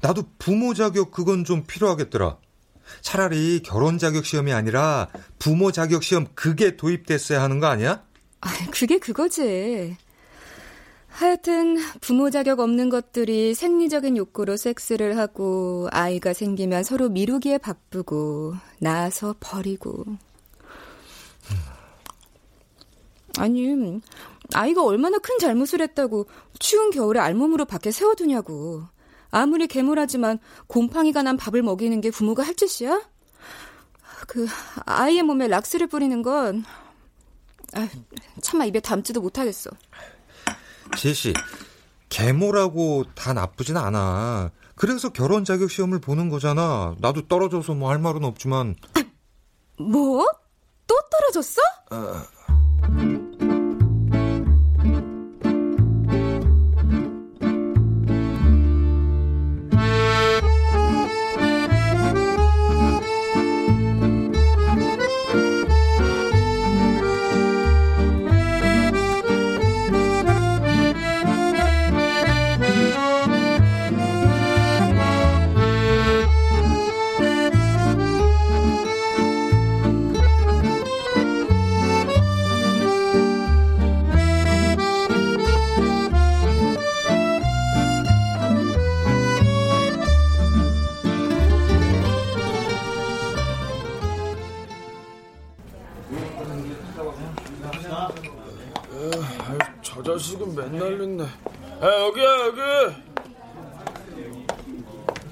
나도 0.00 0.22
부모 0.38 0.72
자격 0.72 1.10
그건 1.10 1.44
좀 1.44 1.64
필요하겠더라. 1.66 2.38
차라리 3.00 3.60
결혼 3.62 3.98
자격 3.98 4.24
시험이 4.24 4.52
아니라 4.52 5.08
부모 5.38 5.72
자격 5.72 6.02
시험 6.02 6.26
그게 6.34 6.76
도입됐어야 6.76 7.42
하는 7.42 7.60
거 7.60 7.66
아니야? 7.66 8.02
아, 8.40 8.48
그게 8.70 8.98
그거지. 8.98 9.96
하여튼 11.08 11.78
부모 12.00 12.30
자격 12.30 12.60
없는 12.60 12.90
것들이 12.90 13.54
생리적인 13.54 14.16
욕구로 14.16 14.56
섹스를 14.56 15.18
하고 15.18 15.88
아이가 15.90 16.32
생기면 16.32 16.84
서로 16.84 17.08
미루기에 17.08 17.58
바쁘고 17.58 18.54
낳아서 18.78 19.34
버리고. 19.40 20.04
아니, 23.38 24.00
아이가 24.54 24.84
얼마나 24.84 25.18
큰 25.18 25.38
잘못을 25.38 25.80
했다고 25.80 26.26
추운 26.58 26.90
겨울에 26.90 27.20
알몸으로 27.20 27.64
밖에 27.64 27.90
세워두냐고. 27.90 28.84
아무리 29.30 29.66
괴물하지만 29.66 30.38
곰팡이가 30.66 31.22
난 31.22 31.36
밥을 31.36 31.62
먹이는 31.62 32.00
게 32.00 32.10
부모가 32.10 32.42
할 32.42 32.54
짓이야? 32.54 33.02
그 34.26 34.46
아이의 34.86 35.22
몸에 35.22 35.48
락스를 35.48 35.86
뿌리는 35.86 36.22
건 36.22 36.64
아, 37.74 37.88
차마 38.40 38.64
입에 38.64 38.80
담지도 38.80 39.20
못하겠어. 39.20 39.70
제시, 40.96 41.34
계모라고 42.08 43.04
다 43.14 43.32
나쁘진 43.34 43.76
않아. 43.76 44.50
그래서 44.74 45.10
결혼 45.10 45.44
자격 45.44 45.70
시험을 45.70 46.00
보는 46.00 46.30
거잖아. 46.30 46.94
나도 46.98 47.28
떨어져서 47.28 47.74
뭐 47.74 47.90
할 47.90 47.98
말은 47.98 48.24
없지만. 48.24 48.76
뭐? 49.78 50.26
또 50.86 50.94
떨어졌어? 51.10 51.60
아, 51.90 52.24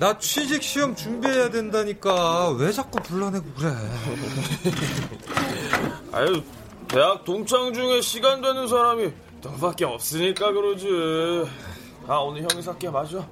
나 0.07 0.17
취직 0.21 0.63
시험 0.63 0.95
준비해야 0.95 1.51
된다니까. 1.51 2.51
왜 2.51 2.71
자꾸 2.71 3.01
불러내고 3.01 3.45
그래. 3.59 3.75
아유, 6.13 6.41
대학 6.87 7.25
동창 7.25 7.75
중에 7.75 8.01
시간 8.03 8.41
되는 8.41 8.69
사람이 8.69 9.13
너밖에 9.43 9.85
없으니까 9.85 10.53
그러지. 10.53 11.51
아, 12.07 12.19
오늘 12.19 12.47
형이 12.49 12.63
살게, 12.63 12.89
맞아. 12.89 13.29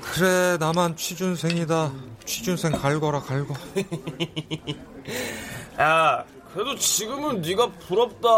그래, 0.00 0.56
나만 0.58 0.96
취준생이다. 0.96 1.92
취준생 2.24 2.72
갈거라, 2.72 3.20
갈거. 3.20 3.54
야, 5.78 6.24
그래도 6.52 6.74
지금은 6.74 7.40
네가 7.40 7.70
부럽다. 7.86 8.28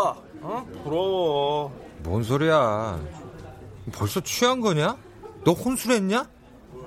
어? 0.43 0.67
부러워. 0.83 1.73
뭔 2.01 2.23
소리야. 2.23 3.01
벌써 3.93 4.21
취한 4.21 4.61
거냐? 4.61 4.99
너 5.43 5.53
혼술했냐? 5.53 6.34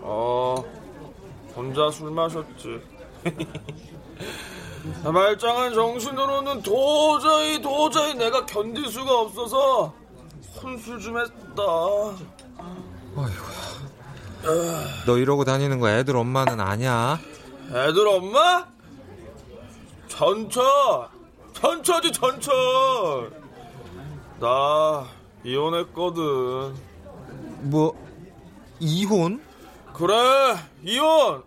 어, 0.10 0.63
혼자 1.54 1.91
술 1.91 2.12
마셨지. 2.12 2.82
말짱한 5.04 5.74
정신으로는 5.74 6.62
도저히 6.62 7.62
도저히 7.62 8.13
내가 8.13 8.46
견딜 8.46 8.88
수가 8.89 9.20
없어서 9.20 9.93
혼술 10.63 11.02
좀 11.02 11.20
했다. 11.20 11.62
너 15.06 15.17
이러고 15.17 15.43
다니는 15.43 15.82
거 15.82 15.89
애들 15.89 16.15
엄마는 16.15 16.62
아냐? 16.62 17.20
애들 17.70 18.08
엄마? 18.08 18.65
전처! 20.08 21.10
전처지 21.52 22.13
전처! 22.13 23.30
나 24.39 25.06
이혼했거든. 25.43 26.76
뭐 27.63 27.93
이혼? 28.80 29.47
그래 29.98 30.56
이혼. 30.84 31.42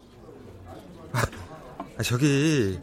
아, 1.97 2.03
저기 2.03 2.81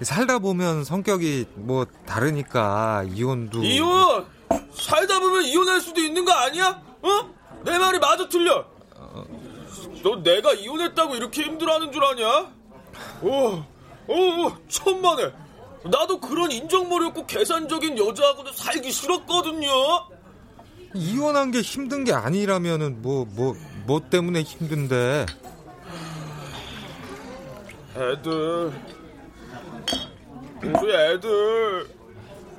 살다 0.00 0.40
보면 0.40 0.82
성격이 0.82 1.46
뭐 1.54 1.86
다르니까 2.04 3.04
이혼도 3.14 3.62
이혼! 3.62 4.26
살다 4.74 5.20
보면 5.20 5.44
이혼할 5.44 5.80
수도 5.80 6.00
있는 6.00 6.24
거 6.24 6.32
아니야? 6.32 6.82
어? 7.02 7.34
내 7.64 7.78
말이 7.78 8.00
맞아 8.00 8.28
틀려? 8.28 8.64
너 10.02 10.16
내가 10.20 10.52
이혼했다고 10.52 11.14
이렇게 11.14 11.42
힘들어하는 11.42 11.92
줄 11.92 12.04
아냐? 12.04 12.50
오, 13.22 13.62
오, 14.08 14.52
천만에. 14.68 15.30
나도 15.84 16.18
그런 16.18 16.50
인정머리 16.50 17.06
없고 17.06 17.26
계산적인 17.26 17.98
여자하고도 17.98 18.52
살기 18.52 18.90
싫었거든요. 18.90 19.68
이혼한 20.94 21.52
게 21.52 21.60
힘든 21.60 22.02
게 22.02 22.12
아니라면은 22.12 23.00
뭐 23.00 23.26
뭐 23.30 23.54
뭐 23.84 24.00
때문에 24.00 24.42
힘든데? 24.42 25.26
애들, 27.96 28.72
우리 30.62 30.94
애들, 30.94 31.86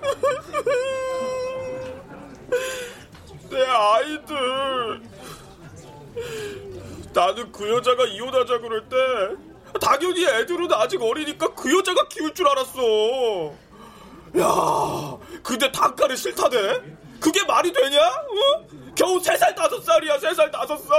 내 3.49 3.65
아이들. 3.65 5.01
나는 7.13 7.51
그 7.51 7.69
여자가 7.69 8.05
이혼하자 8.05 8.59
그럴 8.59 8.87
때 8.89 8.95
당연히 9.79 10.25
애들은 10.25 10.71
아직 10.73 11.01
어리니까 11.01 11.53
그 11.53 11.75
여자가 11.75 12.07
키울 12.07 12.33
줄 12.33 12.47
알았어. 12.47 13.53
야, 14.39 15.17
근데 15.43 15.71
단가를 15.71 16.17
싫다네? 16.17 16.81
그게 17.19 17.43
말이 17.45 17.71
되냐? 17.71 17.99
어? 18.01 18.67
겨우 18.95 19.19
세 19.19 19.35
살 19.37 19.53
다섯 19.55 19.81
살이야, 19.81 20.19
세 20.19 20.33
살 20.35 20.51
다섯 20.51 20.77
살. 20.77 20.95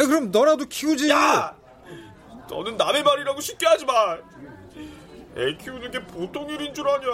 아, 0.00 0.04
그럼 0.04 0.30
너라도 0.30 0.64
키우지. 0.66 1.08
야, 1.10 1.56
너는 2.48 2.76
남의 2.76 3.02
말이라고 3.02 3.40
쉽게 3.40 3.66
하지 3.66 3.84
마. 3.84 4.16
애 5.36 5.56
키우는 5.56 5.90
게 5.90 6.00
보통 6.04 6.48
일인 6.50 6.74
줄 6.74 6.88
아냐? 6.88 7.06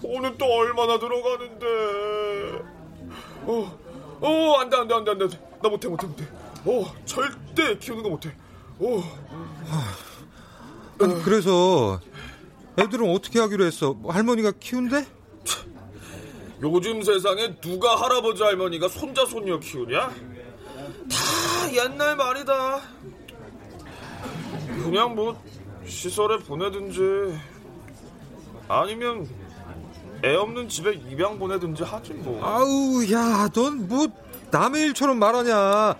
돈은 0.00 0.36
또 0.38 0.44
얼마나 0.46 0.98
들어가는데. 0.98 1.66
어, 3.46 3.78
어, 4.20 4.54
안 4.58 4.68
돼, 4.70 4.76
안 4.76 4.88
돼, 4.88 4.94
안 4.94 5.04
돼, 5.04 5.10
안 5.12 5.18
돼. 5.18 5.26
나 5.62 5.68
못해, 5.68 5.88
못해, 5.88 6.06
못해. 6.06 6.24
어, 6.66 6.92
절대 7.04 7.78
키우는 7.78 8.02
거 8.02 8.08
못해. 8.10 8.34
어. 8.80 9.02
아니, 11.00 11.22
그래서 11.22 12.00
애들은 12.78 13.14
어떻게 13.14 13.38
하기로 13.40 13.64
했어? 13.64 13.92
뭐 13.94 14.12
할머니가 14.12 14.52
키운대? 14.60 15.06
요즘 16.62 17.02
세상에 17.02 17.54
누가 17.60 17.96
할아버지 17.96 18.42
할머니가 18.42 18.88
손자 18.88 19.26
손녀 19.26 19.58
키우냐? 19.58 20.08
다 20.08 21.74
옛날 21.74 22.16
말이다. 22.16 22.80
그냥 24.82 25.14
뭐 25.14 25.40
시설에 25.86 26.38
보내든지 26.38 27.38
아니면 28.68 29.28
애 30.24 30.34
없는 30.36 30.68
집에 30.68 30.92
입양 30.92 31.38
보내든지 31.38 31.82
하지 31.82 32.14
뭐. 32.14 32.42
아우, 32.42 33.04
야, 33.12 33.48
넌 33.52 33.86
뭐 33.88 34.06
남의 34.50 34.82
일처럼 34.88 35.18
말하냐? 35.18 35.96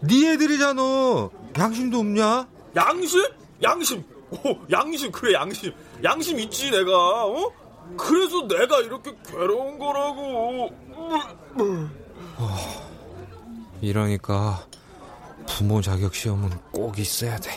네 0.00 0.32
애들이잖아. 0.32 0.82
양심도 1.58 1.98
없냐? 1.98 2.46
양심? 2.76 3.20
양심. 3.62 4.04
오, 4.30 4.56
양심 4.70 5.12
그래 5.12 5.34
양심. 5.34 5.72
양심 6.02 6.38
있지 6.40 6.70
내가. 6.70 7.26
어? 7.26 7.52
그래서 7.96 8.46
내가 8.46 8.80
이렇게 8.80 9.14
괴로운 9.26 9.78
거라고. 9.78 10.70
이러니까 13.80 14.66
부모 15.46 15.80
자격 15.80 16.14
시험은 16.14 16.50
꼭 16.72 16.98
있어야 16.98 17.38
돼. 17.38 17.50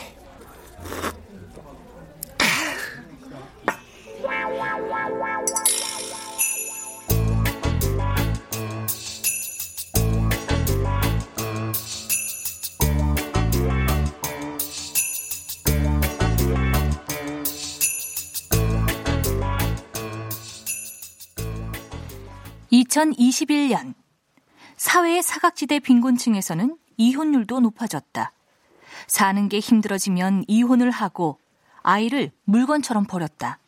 (2021년) 22.88 23.94
사회의 24.76 25.22
사각지대 25.22 25.80
빈곤층에서는 25.80 26.76
이혼율도 26.96 27.60
높아졌다. 27.60 28.32
사는 29.06 29.48
게 29.48 29.58
힘들어지면 29.58 30.44
이혼을 30.48 30.90
하고 30.90 31.38
아이를 31.82 32.32
물건처럼 32.44 33.04
버렸다. 33.04 33.58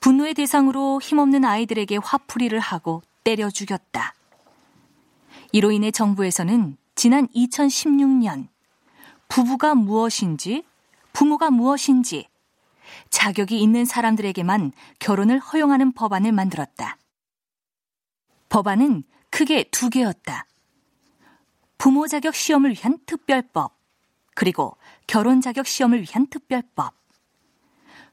분노의 0.00 0.34
대상으로 0.34 1.00
힘없는 1.00 1.44
아이들에게 1.44 1.98
화풀이를 2.02 2.58
하고 2.58 3.02
때려 3.24 3.50
죽였다. 3.50 4.14
이로 5.52 5.70
인해 5.70 5.90
정부에서는 5.90 6.76
지난 6.94 7.28
2016년 7.28 8.48
부부가 9.28 9.74
무엇인지, 9.74 10.64
부모가 11.12 11.50
무엇인지, 11.50 12.28
자격이 13.10 13.60
있는 13.60 13.84
사람들에게만 13.84 14.72
결혼을 14.98 15.38
허용하는 15.38 15.92
법안을 15.92 16.32
만들었다. 16.32 16.96
법안은 18.52 19.04
크게 19.30 19.64
두 19.70 19.88
개였다. 19.88 20.46
부모 21.78 22.06
자격 22.06 22.34
시험을 22.34 22.72
위한 22.72 22.98
특별법, 23.06 23.78
그리고 24.34 24.76
결혼 25.06 25.40
자격 25.40 25.66
시험을 25.66 26.02
위한 26.02 26.26
특별법. 26.26 26.92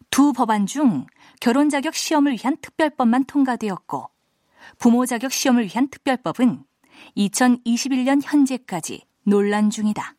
두 0.09 0.31
법안 0.31 0.65
중 0.65 1.07
결혼 1.41 1.69
자격 1.69 1.93
시험을 1.93 2.31
위한 2.31 2.55
특별법만 2.61 3.25
통과되었고, 3.25 4.09
부모 4.77 5.05
자격 5.05 5.33
시험을 5.33 5.65
위한 5.65 5.89
특별법은 5.89 6.63
2021년 7.17 8.21
현재까지 8.23 9.05
논란 9.23 9.69
중이다. 9.69 10.15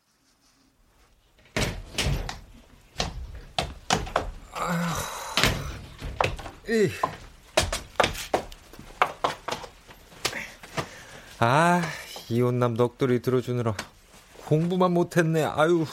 아, 11.42 11.80
이혼남 12.28 12.74
넋두리 12.74 13.22
들어주느라 13.22 13.74
공부만 14.44 14.92
못했네. 14.92 15.42
아유. 15.44 15.86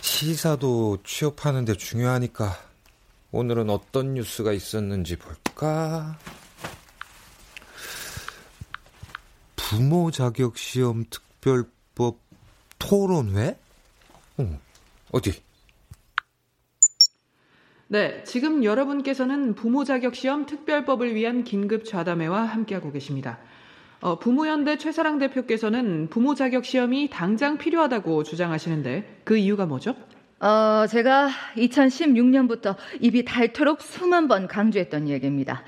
시사도 0.00 1.02
취업하는데 1.04 1.76
중요하니까 1.76 2.56
오늘은 3.32 3.68
어떤 3.68 4.14
뉴스가 4.14 4.54
있었는지 4.54 5.16
볼까? 5.16 6.18
부모 9.56 10.10
자격 10.10 10.56
시험 10.56 11.04
특별법 11.10 12.18
토론회? 12.78 13.58
어, 14.38 14.60
어디? 15.12 15.42
네, 17.94 18.24
지금 18.24 18.64
여러분께서는 18.64 19.54
부모 19.54 19.84
자격 19.84 20.16
시험 20.16 20.46
특별법을 20.46 21.14
위한 21.14 21.44
긴급 21.44 21.84
좌담회와 21.84 22.42
함께하고 22.42 22.90
계십니다. 22.90 23.38
어, 24.00 24.18
부모연대 24.18 24.78
최사랑 24.78 25.20
대표께서는 25.20 26.08
부모 26.10 26.34
자격 26.34 26.64
시험이 26.64 27.08
당장 27.08 27.56
필요하다고 27.56 28.24
주장하시는데 28.24 29.20
그 29.22 29.36
이유가 29.36 29.66
뭐죠? 29.66 29.94
어, 30.40 30.88
제가 30.88 31.30
2016년부터 31.56 32.74
입이 32.98 33.24
닳도록 33.26 33.80
수만 33.80 34.26
번 34.26 34.48
강조했던 34.48 35.08
얘기입니다. 35.08 35.62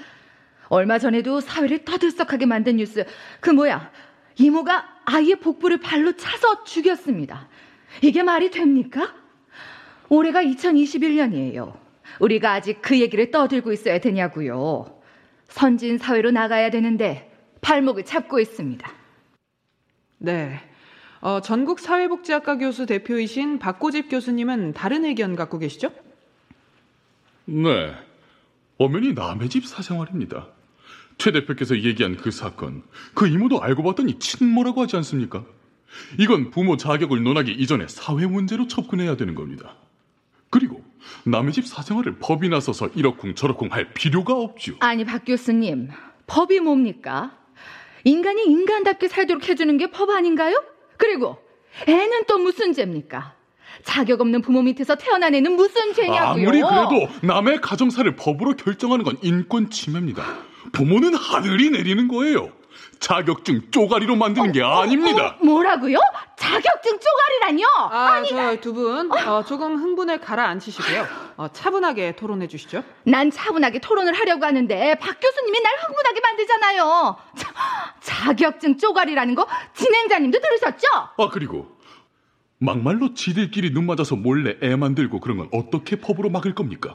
얼마 0.67 0.99
전에도 0.99 1.39
사회를 1.39 1.85
떠들썩하게 1.85 2.47
만든 2.47 2.79
뉴스. 2.79 3.05
그 3.39 3.51
뭐야? 3.51 3.93
이모가 4.37 4.85
아이의 5.05 5.37
복부를 5.37 5.79
발로 5.79 6.17
차서 6.17 6.65
죽였습니다. 6.65 7.47
이게 8.03 8.25
말이 8.25 8.51
됩니까? 8.51 9.15
올해가 10.09 10.43
2021년이에요. 10.43 11.86
우리가 12.21 12.53
아직 12.53 12.81
그 12.83 13.01
얘기를 13.01 13.31
떠들고 13.31 13.73
있어야 13.73 13.99
되냐고요. 13.99 15.01
선진 15.49 15.99
사회로 15.99 16.31
나가야 16.31 16.71
되는데 16.71 17.33
발목을 17.61 18.05
잡고 18.05 18.41
있습니다. 18.41 18.91
네. 20.19 20.61
어, 21.21 21.41
전국 21.41 21.81
사회복지학과 21.81 22.59
교수 22.59 22.87
대표이신 22.87 23.59
박고집 23.59 24.11
교수님은 24.11 24.75
다른 24.75 25.05
의견 25.05 25.35
갖고 25.35 25.59
계시죠? 25.59 25.91
네. 27.47 27.95
엄연히 28.79 29.15
남의 29.15 29.49
집 29.49 29.67
사생활입니다. 29.67 30.49
최 31.19 31.33
대표께서 31.33 31.81
얘기한 31.81 32.17
그 32.17 32.31
사건, 32.31 32.83
그 33.15 33.27
이모도 33.27 33.63
알고 33.63 33.83
봤더니 33.83 34.19
친모라고 34.19 34.83
하지 34.83 34.97
않습니까? 34.97 35.45
이건 36.19 36.51
부모 36.51 36.77
자격을 36.77 37.23
논하기 37.23 37.53
이전에 37.53 37.87
사회 37.89 38.27
문제로 38.27 38.67
접근해야 38.67 39.17
되는 39.17 39.35
겁니다. 39.35 39.77
남의 41.27 41.53
집 41.53 41.67
사생활을 41.67 42.17
법이 42.21 42.49
나서서 42.49 42.89
이러쿵 42.95 43.35
저러쿵 43.35 43.69
할 43.73 43.93
필요가 43.93 44.35
없죠. 44.35 44.75
아니, 44.79 45.05
박 45.05 45.25
교수님. 45.25 45.89
법이 46.29 46.61
뭡니까? 46.61 47.33
인간이 48.05 48.45
인간답게 48.45 49.09
살도록 49.09 49.49
해주는 49.49 49.77
게 49.79 49.89
법 49.91 50.11
아닌가요? 50.11 50.63
그리고 50.97 51.37
애는 51.89 52.25
또 52.29 52.39
무슨 52.39 52.73
죄입니까? 52.73 53.35
자격 53.83 54.21
없는 54.21 54.41
부모 54.41 54.63
밑에서 54.63 54.95
태어난 54.95 55.35
애는 55.35 55.53
무슨 55.57 55.93
죄냐고요? 55.95 56.49
아무리 56.49 56.61
그래도 56.63 57.09
남의 57.23 57.61
가정사를 57.61 58.15
법으로 58.17 58.55
결정하는 58.55 59.05
건 59.05 59.17
인권 59.23 59.69
침해입니다. 59.71 60.23
부모는 60.73 61.15
하늘이 61.15 61.71
내리는 61.71 62.09
거예요. 62.09 62.51
자격증 62.99 63.71
쪼가리로 63.71 64.17
만드는 64.17 64.53
게 64.53 64.63
아닙니다. 64.63 65.37
어, 65.41 65.45
뭐라고요? 65.45 65.99
자격증 66.37 66.99
쪼가리라뇨? 66.99 67.67
아, 67.91 68.23
저두분 68.25 69.13
어, 69.13 69.45
조금 69.45 69.77
흥분을 69.77 70.21
가라앉히시고요. 70.21 71.07
어, 71.37 71.49
차분하게 71.53 72.17
토론해 72.17 72.49
주시죠. 72.49 72.83
난 73.05 73.31
차분하게 73.31 73.81
토론을 73.81 74.15
하려고 74.15 74.45
하는데 74.45 74.95
박 74.97 75.21
교수님이 75.21 75.61
날 75.61 75.73
흥분하게 75.87 76.21
만들잖아요. 76.21 77.17
자, 77.37 77.53
자격증 78.01 78.79
쪼가리라는 78.79 79.35
거 79.35 79.47
진행자님도 79.75 80.41
들으셨죠? 80.41 80.87
아 80.95 81.29
그리고 81.31 81.77
막말로 82.59 83.15
지들끼리 83.15 83.73
눈 83.73 83.87
맞아서 83.87 84.17
몰래 84.17 84.57
애 84.63 84.77
만들고 84.77 85.21
그런 85.21 85.39
건 85.39 85.49
어떻게 85.53 85.97
법으로 85.97 86.31
막을 86.31 86.55
겁니까? 86.55 86.95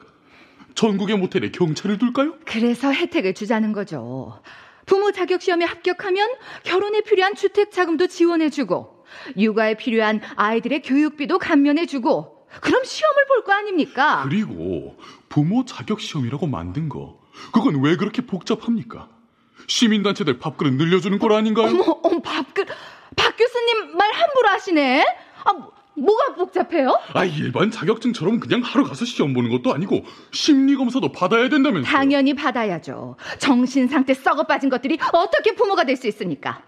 전국의 0.74 1.18
모텔에 1.18 1.52
경찰을 1.52 1.98
둘까요? 1.98 2.36
그래서 2.46 2.92
혜택을 2.92 3.34
주자는 3.34 3.74
거죠. 3.74 4.42
부모 4.92 5.14
자격 5.14 5.42
시험에 5.42 5.64
합격하면 5.64 6.28
결혼에 6.64 7.00
필요한 7.00 7.34
주택 7.34 7.72
자금도 7.72 8.08
지원해 8.08 8.50
주고 8.50 9.06
육아에 9.38 9.76
필요한 9.76 10.20
아이들의 10.36 10.82
교육비도 10.82 11.40
감면해 11.40 11.86
주고 11.86 12.46
그럼 12.60 12.84
시험을 12.84 13.26
볼 13.28 13.44
거 13.46 13.54
아닙니까? 13.54 14.22
그리고 14.26 14.98
부모 15.30 15.64
자격 15.64 16.02
시험이라고 16.02 16.46
만든 16.46 16.90
거 16.90 17.22
그건 17.54 17.82
왜 17.82 17.96
그렇게 17.96 18.22
복잡합니까? 18.26 19.08
시민단체들 19.68 20.40
밥그릇 20.40 20.74
늘려주는 20.74 21.18
걸 21.20 21.32
아닌가요? 21.32 21.68
어머, 21.68 22.00
어머 22.04 22.22
밥그릇 22.22 22.68
박 23.16 23.38
교수님 23.38 23.96
말 23.96 24.12
함부로 24.12 24.50
하시네. 24.50 25.06
아, 25.46 25.54
뭐가 26.02 26.34
복잡해요? 26.36 27.00
아, 27.14 27.24
일반 27.26 27.70
자격증처럼 27.72 28.40
그냥 28.40 28.62
하러 28.62 28.84
가서 28.84 29.06
시험 29.06 29.34
보는 29.34 29.50
것도 29.52 29.74
아니고 29.74 30.04
심리 30.32 30.76
검사도 30.76 31.12
받아야 31.12 31.48
된다면서. 31.50 31.90
당연히 31.90 32.34
받아야죠. 32.34 33.16
정신 33.38 33.88
상태 33.88 34.14
썩어 34.14 34.44
빠진 34.44 34.70
것들이 34.70 34.98
어떻게 35.14 35.54
부모가 35.56 35.84
될 35.84 35.96
수 35.96 36.08
있습니까? 36.08 36.62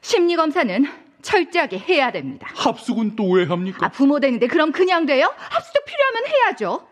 심리 0.00 0.34
검사는 0.36 0.86
철저하게 1.22 1.78
해야 1.78 2.10
됩니다. 2.10 2.48
합숙은 2.54 3.14
또 3.16 3.30
왜 3.30 3.44
합니까? 3.44 3.86
아, 3.86 3.88
부모 3.90 4.18
되는데 4.18 4.46
그럼 4.48 4.72
그냥 4.72 5.06
돼요? 5.06 5.32
합숙도 5.36 5.80
필요하면 5.86 6.22
해야죠. 6.26 6.86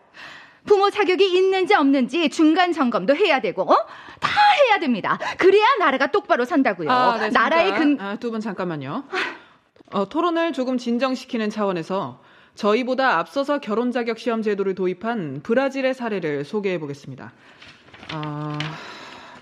부모 0.65 0.89
자격이 0.91 1.25
있는지 1.35 1.73
없는지 1.73 2.29
중간 2.29 2.71
점검도 2.71 3.15
해야 3.15 3.39
되고, 3.41 3.63
어? 3.63 3.75
다 4.19 4.29
해야 4.67 4.79
됩니다. 4.79 5.17
그래야 5.37 5.65
나라가 5.79 6.07
똑바로 6.07 6.45
산다고요. 6.45 6.89
아, 6.91 7.17
네, 7.17 7.29
나라의 7.29 7.73
근 7.75 7.97
아, 7.99 8.15
두분 8.17 8.39
잠깐만요. 8.39 9.03
어, 9.91 10.07
토론을 10.07 10.53
조금 10.53 10.77
진정시키는 10.77 11.49
차원에서 11.49 12.21
저희보다 12.55 13.17
앞서서 13.17 13.59
결혼 13.59 13.91
자격 13.91 14.19
시험 14.19 14.41
제도를 14.41 14.75
도입한 14.75 15.41
브라질의 15.43 15.93
사례를 15.93 16.43
소개해 16.43 16.79
보겠습니다. 16.79 17.31
아, 18.11 18.57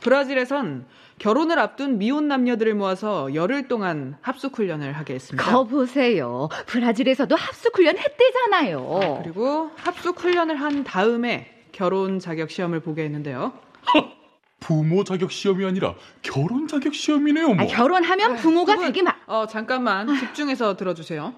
브라질에선 0.01 0.85
결혼을 1.19 1.57
앞둔 1.57 1.97
미혼 1.97 2.27
남녀들을 2.27 2.75
모아서 2.75 3.33
열흘 3.33 3.67
동안 3.67 4.17
합숙 4.21 4.57
훈련을 4.57 4.93
하게 4.93 5.15
했습니다. 5.15 5.51
거 5.51 5.63
보세요. 5.63 6.47
브라질에서도 6.67 7.35
합숙 7.35 7.77
훈련 7.77 7.97
했대잖아요. 7.97 8.99
아, 9.01 9.21
그리고 9.23 9.71
합숙 9.75 10.19
훈련을 10.19 10.55
한 10.57 10.83
다음에 10.83 11.63
결혼 11.71 12.19
자격 12.19 12.51
시험을 12.51 12.81
보게 12.81 13.03
했는데요. 13.03 13.53
부모 14.59 15.03
자격 15.03 15.31
시험이 15.31 15.65
아니라 15.65 15.95
결혼 16.21 16.67
자격 16.67 16.93
시험이네요. 16.93 17.53
뭐. 17.53 17.63
아, 17.63 17.67
결혼하면 17.67 18.35
부모가 18.37 18.73
두 18.73 18.79
분, 18.79 18.87
되기 18.87 19.01
마. 19.03 19.15
어, 19.27 19.45
잠깐만 19.47 20.07
집중해서 20.17 20.75
들어주세요. 20.75 21.33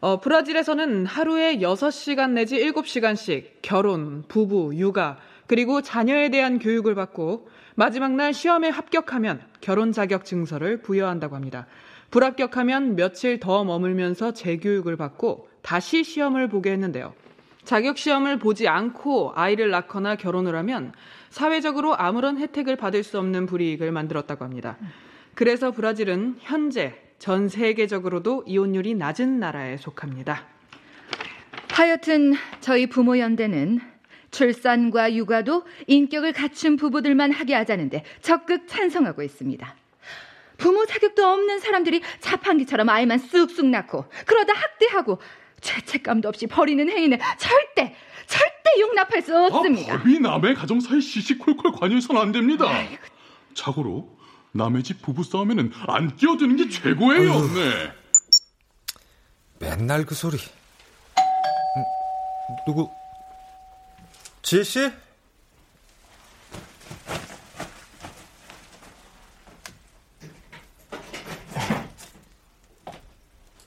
어, 0.00 0.20
브라질에서는 0.20 1.06
하루에 1.06 1.58
6시간 1.58 2.30
내지 2.30 2.56
7시간씩 2.58 3.62
결혼, 3.62 4.24
부부, 4.26 4.72
육아, 4.74 5.18
그리고 5.46 5.80
자녀에 5.82 6.30
대한 6.30 6.58
교육을 6.58 6.94
받고 6.94 7.48
마지막 7.74 8.12
날 8.14 8.34
시험에 8.34 8.68
합격하면 8.68 9.42
결혼 9.60 9.92
자격 9.92 10.24
증서를 10.24 10.82
부여한다고 10.82 11.36
합니다. 11.36 11.66
불합격하면 12.10 12.96
며칠 12.96 13.38
더 13.38 13.64
머물면서 13.64 14.32
재교육을 14.32 14.96
받고 14.96 15.48
다시 15.62 16.04
시험을 16.04 16.48
보게 16.48 16.72
했는데요. 16.72 17.14
자격 17.72 17.96
시험을 17.96 18.38
보지 18.38 18.68
않고 18.68 19.32
아이를 19.34 19.70
낳거나 19.70 20.16
결혼을 20.16 20.54
하면 20.56 20.92
사회적으로 21.30 21.96
아무런 21.96 22.36
혜택을 22.36 22.76
받을 22.76 23.02
수 23.02 23.18
없는 23.18 23.46
불이익을 23.46 23.90
만들었다고 23.92 24.44
합니다. 24.44 24.76
그래서 25.34 25.70
브라질은 25.70 26.36
현재 26.40 27.00
전 27.18 27.48
세계적으로도 27.48 28.44
이혼율이 28.46 28.94
낮은 28.94 29.40
나라에 29.40 29.78
속합니다. 29.78 30.44
하여튼 31.70 32.34
저희 32.60 32.88
부모 32.88 33.18
연대는 33.18 33.80
출산과 34.30 35.14
육아도 35.14 35.64
인격을 35.86 36.34
갖춘 36.34 36.76
부부들만 36.76 37.32
하게 37.32 37.54
하자는데 37.54 38.04
적극 38.20 38.68
찬성하고 38.68 39.22
있습니다. 39.22 39.76
부모 40.58 40.84
자격도 40.84 41.26
없는 41.26 41.58
사람들이 41.60 42.02
자판기처럼 42.20 42.90
아이만 42.90 43.16
쑥쑥 43.16 43.64
낳고 43.64 44.04
그러다 44.26 44.52
학대하고 44.52 45.18
죄책감도 45.62 46.28
없이 46.28 46.46
버리는 46.46 46.86
행위는 46.88 47.18
절대 47.38 47.96
절대 48.26 48.80
용납할 48.80 49.22
수 49.22 49.36
없습니다. 49.46 49.94
아, 49.94 49.98
법이 49.98 50.20
남의 50.20 50.54
가정사에 50.54 51.00
시시콜콜 51.00 51.72
관여해서는 51.72 52.20
안 52.20 52.32
됩니다. 52.32 52.66
자고로 53.54 54.18
남의 54.52 54.82
집 54.82 55.00
부부 55.02 55.24
싸움에는 55.24 55.72
안 55.88 56.14
끼어드는 56.16 56.56
게 56.56 56.68
최고예요. 56.68 57.32
네. 57.54 57.92
맨날 59.58 60.04
그 60.04 60.14
소리. 60.14 60.36
음, 60.36 61.84
누구? 62.66 62.90
지혜 64.42 64.62
씨? 64.62 64.90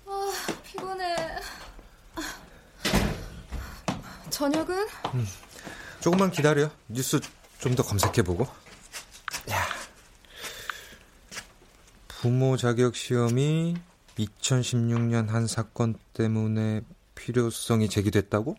아, 0.07 0.33
피곤해. 0.63 1.15
저녁은? 4.35 4.75
음, 5.15 5.25
조금만 6.01 6.29
기다려. 6.29 6.69
뉴스 6.89 7.21
좀 7.59 7.73
더 7.73 7.83
검색해보고. 7.83 8.43
야. 8.43 9.65
부모 12.09 12.57
자격 12.57 12.97
시험이 12.97 13.75
2016년 14.19 15.29
한 15.29 15.47
사건 15.47 15.95
때문에 16.13 16.81
필요성이 17.15 17.87
제기됐다고? 17.87 18.57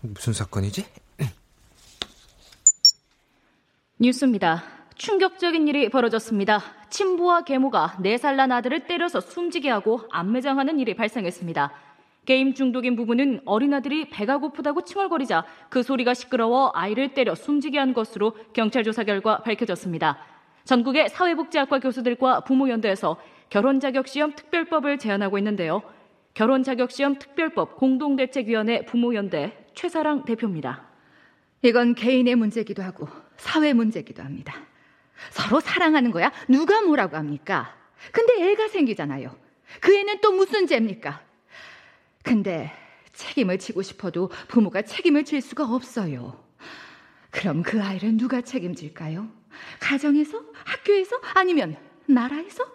무슨 0.00 0.32
사건이지? 0.32 0.86
뉴스입니다. 3.98 4.62
충격적인 4.94 5.66
일이 5.66 5.90
벌어졌습니다. 5.90 6.62
친부와 6.88 7.42
계모가 7.42 7.96
4살 7.98 8.36
난 8.36 8.52
아들을 8.52 8.86
때려서 8.86 9.20
숨지게 9.20 9.70
하고 9.70 10.02
안매장하는 10.12 10.78
일이 10.78 10.94
발생했습니다. 10.94 11.72
게임 12.26 12.54
중독인 12.54 12.96
부부는 12.96 13.40
어린아들이 13.44 14.10
배가 14.10 14.38
고프다고 14.38 14.82
칭얼거리자 14.82 15.44
그 15.70 15.82
소리가 15.82 16.12
시끄러워 16.12 16.72
아이를 16.74 17.14
때려 17.14 17.34
숨지게 17.34 17.78
한 17.78 17.94
것으로 17.94 18.36
경찰 18.52 18.82
조사 18.82 19.04
결과 19.04 19.42
밝혀졌습니다. 19.42 20.18
전국의 20.64 21.08
사회복지학과 21.08 21.78
교수들과 21.78 22.40
부모연대에서 22.40 23.16
결혼자격시험 23.48 24.34
특별법을 24.34 24.98
제안하고 24.98 25.38
있는데요. 25.38 25.82
결혼자격시험 26.34 27.18
특별법 27.20 27.76
공동대책위원회 27.76 28.84
부모연대 28.84 29.66
최사랑 29.74 30.24
대표입니다. 30.24 30.84
이건 31.62 31.94
개인의 31.94 32.34
문제기도 32.34 32.82
하고 32.82 33.08
사회 33.36 33.72
문제기도 33.72 34.24
합니다. 34.24 34.54
서로 35.30 35.60
사랑하는 35.60 36.10
거야 36.10 36.32
누가 36.48 36.82
뭐라고 36.82 37.16
합니까? 37.16 37.72
근데 38.10 38.50
애가 38.50 38.68
생기잖아요. 38.68 39.30
그 39.80 39.96
애는 39.96 40.20
또 40.20 40.32
무슨 40.32 40.66
죄입니까? 40.66 41.25
근데 42.26 42.72
책임을 43.12 43.58
지고 43.58 43.82
싶어도 43.82 44.30
부모가 44.48 44.82
책임을 44.82 45.24
질 45.24 45.40
수가 45.40 45.64
없어요. 45.64 46.44
그럼 47.30 47.62
그 47.62 47.80
아이를 47.80 48.16
누가 48.16 48.40
책임질까요? 48.40 49.28
가정에서? 49.78 50.42
학교에서? 50.64 51.20
아니면 51.34 51.76
나라에서? 52.06 52.66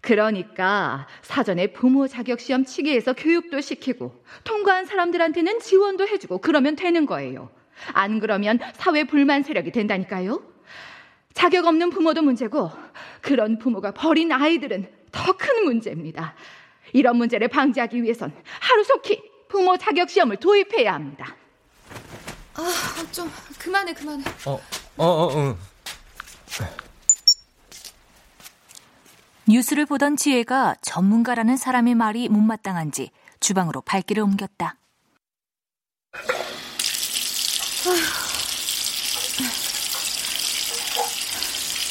그러니까 0.00 1.06
사전에 1.20 1.66
부모 1.66 2.08
자격 2.08 2.40
시험 2.40 2.64
치기에서 2.64 3.12
교육도 3.12 3.60
시키고 3.60 4.24
통과한 4.44 4.86
사람들한테는 4.86 5.60
지원도 5.60 6.08
해주고 6.08 6.38
그러면 6.38 6.76
되는 6.76 7.04
거예요. 7.04 7.50
안 7.92 8.20
그러면 8.20 8.58
사회 8.72 9.04
불만 9.04 9.42
세력이 9.42 9.70
된다니까요. 9.70 10.42
자격 11.34 11.66
없는 11.66 11.90
부모도 11.90 12.22
문제고 12.22 12.70
그런 13.20 13.58
부모가 13.58 13.92
버린 13.92 14.32
아이들은 14.32 14.88
더 15.12 15.34
큰 15.34 15.64
문제입니다. 15.64 16.34
이런 16.92 17.16
문제를 17.16 17.48
방지하기 17.48 18.02
위해선 18.02 18.32
하루속히 18.60 19.22
부모 19.48 19.76
자격 19.76 20.08
시험을 20.10 20.36
도입해야 20.36 20.94
합니다. 20.94 21.34
아, 22.54 23.06
좀 23.12 23.30
그만해, 23.58 23.92
그만해. 23.94 24.24
어, 24.46 24.52
어, 24.96 25.04
어, 25.04 25.38
어. 25.38 25.58
뉴스를 29.46 29.86
보던 29.86 30.16
지혜가 30.16 30.76
전문가라는 30.82 31.56
사람의 31.56 31.96
말이 31.96 32.28
못마땅한지 32.28 33.10
주방으로 33.40 33.80
발길을 33.80 34.22
옮겼다. 34.22 34.76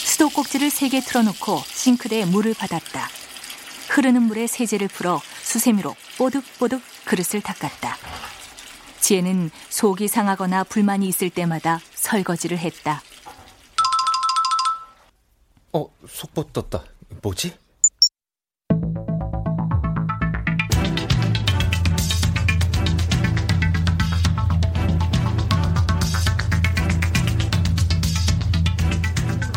수도꼭지를 0.06 0.70
세 0.70 0.90
개 0.90 1.00
틀어놓고 1.02 1.62
싱크대에 1.66 2.26
물을 2.26 2.54
받았다. 2.54 3.08
흐르는 3.90 4.22
물에 4.24 4.48
세제를 4.48 4.88
풀어 4.88 5.20
수세미로 5.42 5.96
뽀득뽀득 6.18 6.82
그릇을 7.06 7.42
닦았다. 7.42 7.98
지혜는 9.00 9.50
속이 9.70 10.08
상하거나 10.08 10.64
불만이 10.66 11.08
있을 11.08 11.30
때마다 11.30 11.80
설거지를 11.96 12.58
했다. 12.60 13.02
어, 15.74 15.88
속보 16.08 16.52
떴다. 16.52 16.84
뭐지? 17.22 17.54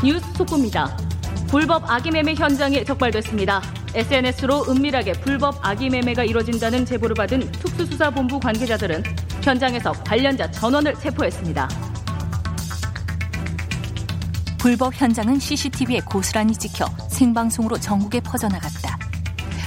뉴스 0.04 0.26
속보입니다. 0.34 0.96
불법 1.48 1.88
아기 1.88 2.10
매매 2.10 2.34
현장에 2.34 2.82
적발됐습니다. 2.82 3.81
SNS로 3.94 4.70
은밀하게 4.70 5.12
불법 5.12 5.58
아기 5.60 5.90
매매가 5.90 6.24
이뤄진다는 6.24 6.86
제보를 6.86 7.14
받은 7.14 7.50
특수수사본부 7.52 8.40
관계자들은 8.40 9.02
현장에서 9.42 9.92
관련자 9.92 10.50
전원을 10.50 10.94
체포했습니다. 10.94 11.68
불법 14.58 14.94
현장은 14.94 15.38
CCTV에 15.38 16.00
고스란히 16.00 16.54
찍혀 16.54 16.86
생방송으로 17.10 17.78
전국에 17.78 18.20
퍼져나갔다. 18.20 18.96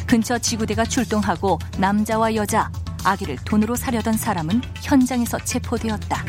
근처 0.07 0.39
지구대가 0.39 0.85
출동하고 0.85 1.59
남자와 1.77 2.33
여자, 2.35 2.71
아기를 3.03 3.37
돈으로 3.45 3.75
사려던 3.75 4.13
사람은 4.13 4.61
현장에서 4.81 5.37
체포되었다. 5.39 6.23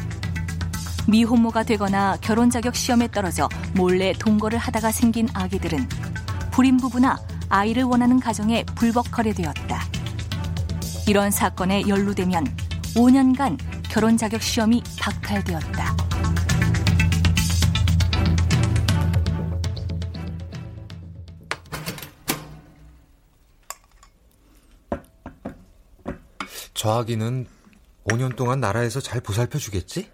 미혼모가 1.09 1.63
되거나 1.63 2.19
결혼 2.21 2.51
자격 2.51 2.75
시험에 2.75 3.09
떨어져 3.09 3.49
몰래 3.75 4.13
동거를 4.13 4.59
하다가 4.59 4.91
생긴 4.91 5.29
아기들은 5.33 5.89
불임 6.51 6.77
부부나 6.77 7.17
아이를 7.49 7.85
원하는 7.85 8.21
가정에 8.21 8.65
불법 8.75 9.11
거래되었다. 9.11 9.81
이런 11.09 11.31
사건에 11.31 11.87
연루되면 11.87 12.45
5년간 12.95 13.59
결혼 13.91 14.17
자격 14.17 14.43
시험이 14.43 14.83
박탈되었다. 15.01 15.97
저 26.75 26.91
아기는 26.91 27.47
5년 28.05 28.37
동안 28.37 28.61
나라에서 28.61 29.01
잘 29.01 29.21
보살펴 29.21 29.59
주겠지? 29.59 30.11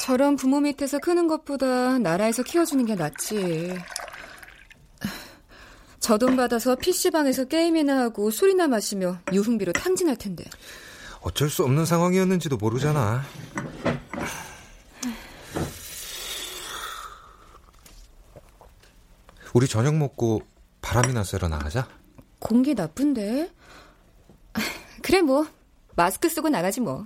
저런 0.00 0.36
부모 0.36 0.60
밑에서 0.60 0.98
크는 1.00 1.26
것보다 1.26 1.98
나라에서 1.98 2.44
키워주는 2.44 2.84
게 2.86 2.94
낫지. 2.94 3.76
저 6.06 6.18
돈 6.18 6.36
받아서 6.36 6.76
PC방에서 6.76 7.46
게임이나 7.46 7.98
하고 7.98 8.30
술이나 8.30 8.68
마시며 8.68 9.18
유흥비로 9.32 9.72
탕진할 9.72 10.14
텐데. 10.14 10.44
어쩔 11.20 11.50
수 11.50 11.64
없는 11.64 11.84
상황이었는지도 11.84 12.58
모르잖아. 12.58 13.22
우리 19.52 19.66
저녁 19.66 19.96
먹고 19.96 20.42
바람이나 20.80 21.24
쐬러 21.24 21.48
나가자. 21.48 21.88
공기 22.38 22.74
나쁜데? 22.74 23.50
그래 25.02 25.22
뭐 25.22 25.44
마스크 25.96 26.28
쓰고 26.28 26.50
나가지 26.50 26.80
뭐. 26.80 27.04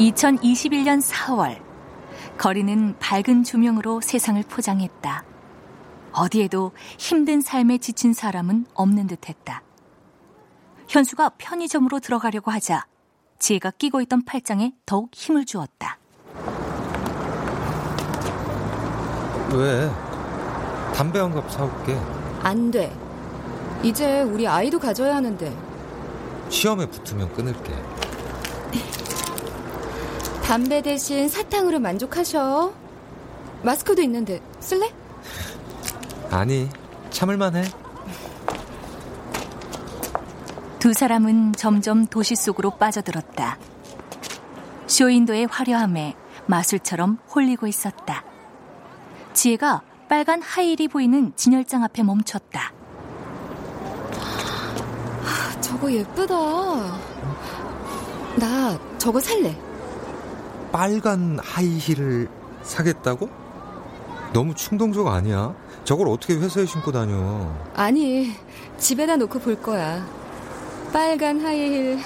(2021년 0.00 1.02
4월) 1.02 1.60
거리는 2.38 2.96
밝은 2.98 3.44
조명으로 3.44 4.00
세상을 4.00 4.42
포장했다. 4.44 5.24
어디에도 6.12 6.72
힘든 6.98 7.40
삶에 7.42 7.78
지친 7.78 8.14
사람은 8.14 8.66
없는 8.74 9.06
듯 9.06 9.28
했다. 9.28 9.62
현수가 10.88 11.32
편의점으로 11.38 12.00
들어가려고 12.00 12.50
하자 12.50 12.86
지혜가 13.38 13.72
끼고 13.72 14.00
있던 14.02 14.24
팔짱에 14.24 14.72
더욱 14.86 15.10
힘을 15.14 15.44
주었다. 15.44 15.98
왜? 19.52 19.90
담배 20.94 21.18
한 21.18 21.32
갑 21.32 21.50
사올게. 21.52 21.94
안 22.42 22.70
돼. 22.70 22.90
이제 23.82 24.22
우리 24.22 24.46
아이도 24.48 24.78
가져야 24.78 25.16
하는데. 25.16 25.54
시험에 26.48 26.86
붙으면 26.86 27.32
끊을게. 27.34 27.72
담배 30.50 30.82
대신 30.82 31.28
사탕으로 31.28 31.78
만족하셔. 31.78 32.72
마스크도 33.62 34.02
있는데 34.02 34.40
쓸래? 34.58 34.92
아니, 36.28 36.68
참을만 37.10 37.54
해. 37.54 37.62
두 40.80 40.92
사람은 40.92 41.52
점점 41.52 42.04
도시 42.04 42.34
속으로 42.34 42.72
빠져들었다. 42.78 43.58
쇼윈도의 44.88 45.46
화려함에 45.46 46.16
마술처럼 46.46 47.18
홀리고 47.32 47.68
있었다. 47.68 48.24
지혜가 49.32 49.82
빨간 50.08 50.42
하일이 50.42 50.88
보이는 50.88 51.32
진열장 51.36 51.84
앞에 51.84 52.02
멈췄다. 52.02 52.72
저거 55.60 55.92
예쁘다. 55.92 56.34
나 58.34 58.98
저거 58.98 59.20
살래. 59.20 59.69
빨간 60.72 61.38
하이힐을 61.42 62.28
사겠다고? 62.62 63.28
너무 64.32 64.54
충동적 64.54 65.06
아니야? 65.08 65.54
저걸 65.84 66.08
어떻게 66.08 66.34
회사에 66.34 66.66
신고 66.66 66.92
다녀? 66.92 67.52
아니, 67.74 68.32
집에다 68.78 69.16
놓고 69.16 69.40
볼 69.40 69.60
거야. 69.60 70.06
빨간 70.92 71.40
하이힐 71.40 71.98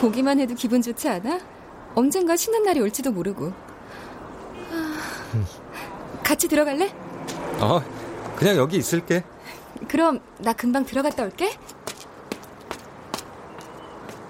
보기만 0.00 0.40
해도 0.40 0.54
기분 0.54 0.80
좋지 0.80 1.08
않아? 1.08 1.40
언젠가 1.94 2.36
신는 2.36 2.62
날이 2.62 2.80
올지도 2.80 3.12
모르고. 3.12 3.52
아, 4.72 4.98
같이 6.22 6.48
들어갈래? 6.48 6.92
어, 7.60 7.82
그냥 8.36 8.56
여기 8.56 8.76
있을게. 8.78 9.24
그럼 9.88 10.20
나 10.38 10.52
금방 10.52 10.84
들어갔다 10.84 11.24
올게. 11.24 11.50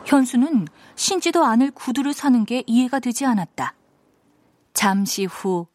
현수는 0.04 0.66
신지도 0.96 1.44
않을 1.44 1.70
구두를 1.70 2.12
사는 2.12 2.44
게 2.44 2.64
이해가 2.66 2.98
되지 2.98 3.24
않았다. 3.26 3.74
잠시 4.72 5.24
후 5.26 5.66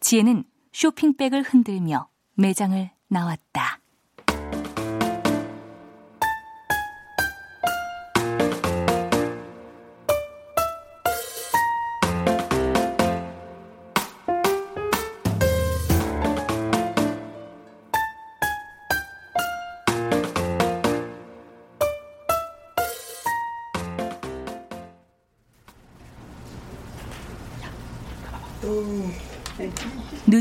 지혜는 0.00 0.44
쇼핑백을 0.72 1.42
흔들며 1.42 2.08
매장을 2.34 2.90
나왔다. 3.08 3.80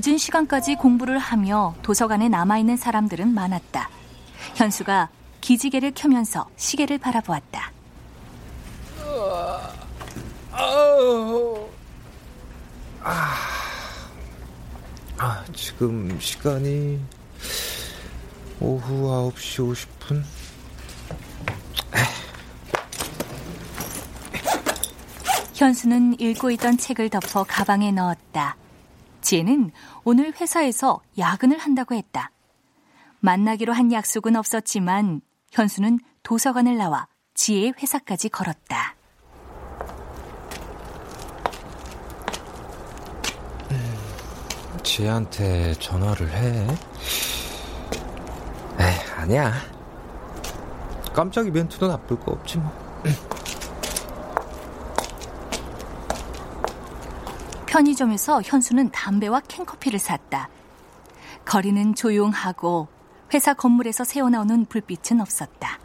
늦은 0.05 0.19
시간까지 0.19 0.75
공부를 0.75 1.17
하며 1.17 1.73
도서관에 1.81 2.29
남아있는 2.29 2.77
사람들은 2.77 3.33
많았다. 3.33 3.89
현수가 4.53 5.09
기지개를 5.41 5.93
켜면서 5.95 6.47
시계를 6.57 6.99
바라보았다. 6.99 7.71
아, 13.01 13.35
아, 15.17 15.43
지금 15.55 16.19
시간이 16.19 16.99
오후 18.59 19.33
9시 19.33 19.87
50분? 19.99 20.23
현수는 25.55 26.19
읽고 26.19 26.51
있던 26.51 26.77
책을 26.77 27.09
덮어 27.09 27.43
가방에 27.43 27.91
넣었다. 27.91 28.55
지혜는 29.25 29.71
오늘 30.03 30.33
회사에서 30.39 31.01
야근을 31.17 31.57
한다고 31.57 31.95
했다. 31.95 32.29
만나기로 33.21 33.73
한 33.73 33.91
약속은 33.91 34.35
없었지만 34.35 35.21
현수는 35.51 35.99
도서관을 36.21 36.77
나와 36.77 37.07
지혜의 37.33 37.73
회사까지 37.81 38.29
걸었다. 38.29 38.95
지혜한테 44.83 45.73
전화를 45.79 46.29
해? 46.31 46.67
에이, 48.79 48.95
아니야. 49.17 49.53
깜짝 51.13 51.47
이벤트도 51.47 51.87
나쁠 51.87 52.19
거 52.19 52.31
없지 52.33 52.59
뭐. 52.59 52.71
편의점에서 57.75 58.41
현수는 58.41 58.89
담배와 58.91 59.41
캔커피를 59.41 59.99
샀다. 59.99 60.47
거리는 61.43 61.93
조용하고 61.93 62.87
회사 63.33 63.53
건물에서 63.53 64.05
새어나오는 64.05 64.63
불빛은 64.67 65.19
없었다. 65.19 65.77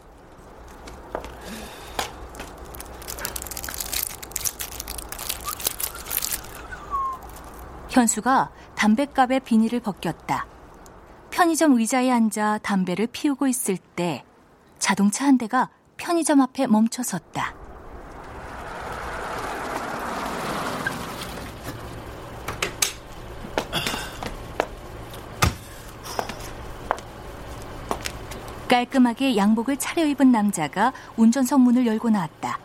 현수가 7.88 8.53
담뱃갑의 8.76 9.41
비닐을 9.41 9.80
벗겼다. 9.80 10.47
편의점 11.30 11.76
의자에 11.76 12.09
앉아 12.12 12.59
담배를 12.62 13.09
피우고 13.09 13.49
있을 13.49 13.76
때 13.76 14.24
자동차 14.78 15.26
한 15.26 15.38
대가 15.38 15.70
편의점 15.97 16.41
앞에 16.41 16.68
멈춰 16.68 17.03
섰다. 17.03 17.60
깔끔하게 28.71 29.37
양복을 29.37 29.79
차려입은 29.79 30.31
남자가 30.31 30.93
운전석 31.16 31.61
문을 31.61 31.87
열고 31.87 32.09
나왔다. 32.11 32.61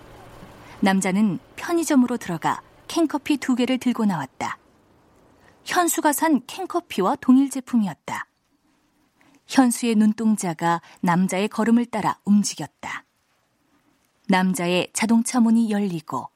남자는 0.81 1.39
편의점으로 1.55 2.17
들어가 2.17 2.61
캔커피 2.87 3.37
두 3.37 3.55
개를 3.55 3.79
들고 3.79 4.05
나왔다. 4.05 4.59
현수가 5.65 6.13
산 6.13 6.45
캔커피와 6.45 7.15
동일 7.19 7.49
제품이었다. 7.49 8.27
현수의 9.47 9.95
눈동자가 9.95 10.79
남자의 11.01 11.47
걸음을 11.47 11.87
따라 11.87 12.19
움직였다. 12.23 13.03
남자의 14.27 14.89
자동차 14.93 15.39
문이 15.39 15.71
열리고 15.71 16.29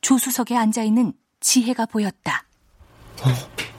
조수석에 0.00 0.56
앉아 0.56 0.82
있는 0.82 1.12
지혜가 1.40 1.84
보였다. 1.84 2.46
어? 3.20 3.73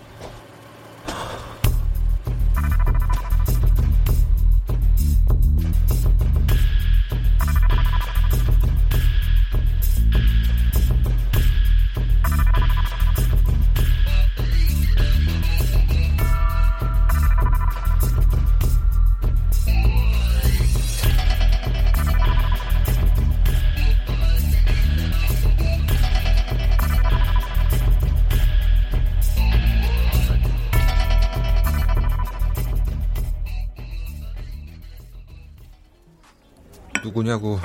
누구냐고 37.16 37.58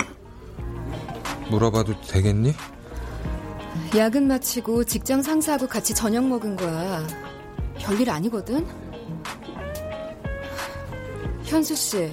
물어봐도 1.51 2.01
되겠니? 2.03 2.55
야근 3.97 4.29
마치고 4.29 4.85
직장 4.85 5.21
상사하고 5.23 5.67
같이 5.67 5.93
저녁 5.93 6.25
먹은 6.29 6.55
거야. 6.57 7.05
별일 7.77 8.09
아니거든? 8.11 8.65
현수 11.43 11.75
씨, 11.75 12.13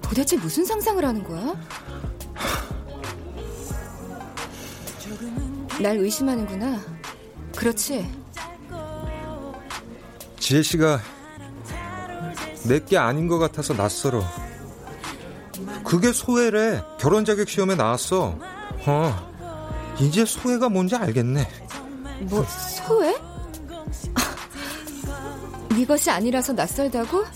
도대체 0.00 0.36
무슨 0.36 0.64
상상을 0.64 1.04
하는 1.04 1.24
거야? 1.24 1.52
날 5.80 5.96
의심하는구나. 5.96 6.80
그렇지? 7.56 8.08
지혜 10.38 10.62
씨가 10.62 11.00
내 12.68 12.78
게 12.78 12.96
아닌 12.96 13.26
것 13.26 13.38
같아서 13.38 13.74
낯설어. 13.74 14.22
그게 15.92 16.10
소외래. 16.10 16.82
결혼 16.98 17.22
자격 17.26 17.50
시험에 17.50 17.74
나왔어. 17.74 18.38
어. 18.86 19.94
이제 20.00 20.24
소외가 20.24 20.70
뭔지 20.70 20.96
알겠네. 20.96 21.46
뭐 22.20 22.46
소외? 22.46 23.14
네 25.76 25.84
것이 25.84 26.10
아니라서 26.10 26.54
낯설다고? 26.54 27.26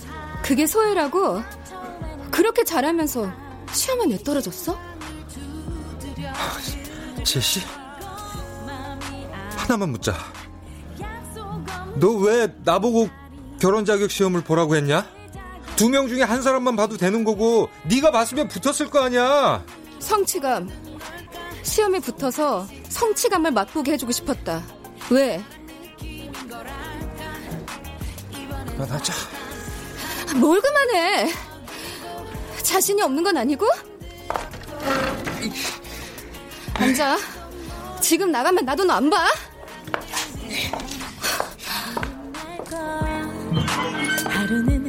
그게 0.43 0.67
소외라고? 0.67 1.43
그렇게 2.31 2.65
잘하면서 2.65 3.31
시험에 3.73 4.07
내 4.07 4.17
떨어졌어? 4.25 4.79
제시 7.25 7.61
하나만 9.59 9.91
묻자. 9.91 10.15
너 11.97 12.09
왜 12.23 12.49
나보고 12.65 13.11
결혼 13.61 13.85
자격 13.85 14.11
시험을 14.11 14.45
보라고 14.45 14.77
했냐? 14.77 15.07
두 15.77 15.89
명 15.91 16.09
중에 16.09 16.23
한 16.23 16.43
사람만 16.43 16.75
봐도 16.77 16.97
되는 16.97 17.25
거고 17.25 17.69
네가 17.85 18.11
봤으면 18.11 18.49
붙었을 18.49 18.89
거 18.91 19.01
아니야. 19.05 19.65
성취감. 19.99 20.71
시험에 21.63 21.99
붙어서 22.01 22.67
성취감을 22.89 23.51
맛보게 23.51 23.93
해주고 23.93 24.13
싶었다. 24.13 24.63
왜? 25.11 25.43
그만하자. 28.77 29.13
뭘 30.37 30.61
그만해? 30.61 31.31
자신이 32.63 33.03
없는 33.03 33.23
건 33.23 33.37
아니고? 33.37 33.67
앉아. 36.75 37.19
지금 38.01 38.31
나가면 38.31 38.65
나도 38.65 38.85
너 38.85 38.95
안 38.95 39.11
봐? 39.11 39.29
하루는 44.29 44.86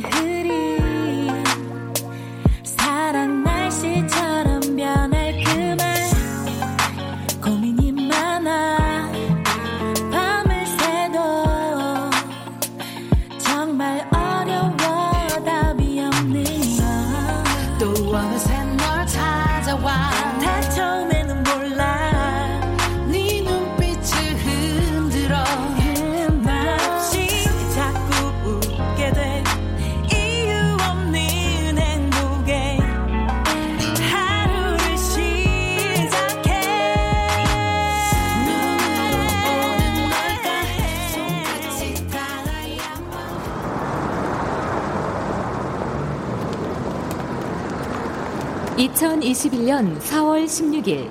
2021년 49.78 50.00
4월 50.00 50.46
16일 50.46 51.10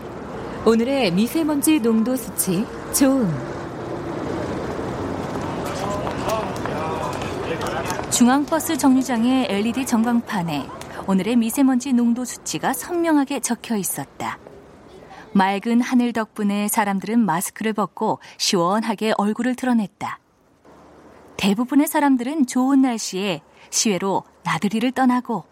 오늘의 0.66 1.12
미세먼지 1.12 1.78
농도 1.78 2.16
수치 2.16 2.66
좋음 2.92 3.32
중앙버스 8.10 8.76
정류장의 8.78 9.46
LED 9.50 9.86
전광판에 9.86 10.68
오늘의 11.06 11.36
미세먼지 11.36 11.92
농도 11.92 12.24
수치가 12.24 12.72
선명하게 12.72 13.40
적혀 13.40 13.76
있었다. 13.76 14.38
맑은 15.32 15.82
하늘 15.82 16.12
덕분에 16.12 16.66
사람들은 16.66 17.20
마스크를 17.20 17.74
벗고 17.74 18.18
시원하게 18.38 19.12
얼굴을 19.18 19.54
드러냈다. 19.54 20.18
대부분의 21.36 21.86
사람들은 21.86 22.46
좋은 22.46 22.80
날씨에 22.80 23.42
시외로 23.70 24.24
나들이를 24.44 24.92
떠나고 24.92 25.44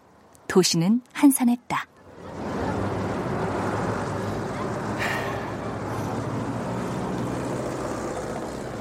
도시는 0.47 1.01
한산했다. 1.13 1.94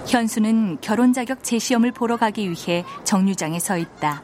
현수는 0.07 0.79
결혼 0.81 1.13
자격 1.13 1.43
재시험을 1.43 1.93
보러 1.93 2.17
가기 2.17 2.51
위해 2.51 2.85
정류장에 3.05 3.59
서 3.59 3.79
있다. 3.79 4.23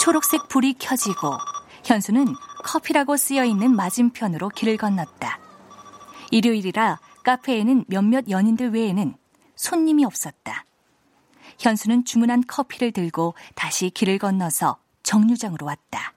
초록색 0.00 0.48
불이 0.48 0.74
켜지고 0.78 1.36
현수는 1.84 2.34
커피라고 2.62 3.16
쓰여 3.16 3.44
있는 3.44 3.74
맞은편으로 3.74 4.48
길을 4.48 4.76
건넜다. 4.76 5.38
일요일이라 6.30 6.98
카페에는 7.22 7.84
몇몇 7.88 8.28
연인들 8.28 8.72
외에는 8.72 9.14
손님이 9.56 10.04
없었다. 10.04 10.64
현수는 11.58 12.04
주문한 12.04 12.44
커피를 12.46 12.92
들고 12.92 13.34
다시 13.54 13.90
길을 13.90 14.18
건너서 14.18 14.78
정류장으로 15.02 15.66
왔다. 15.66 16.13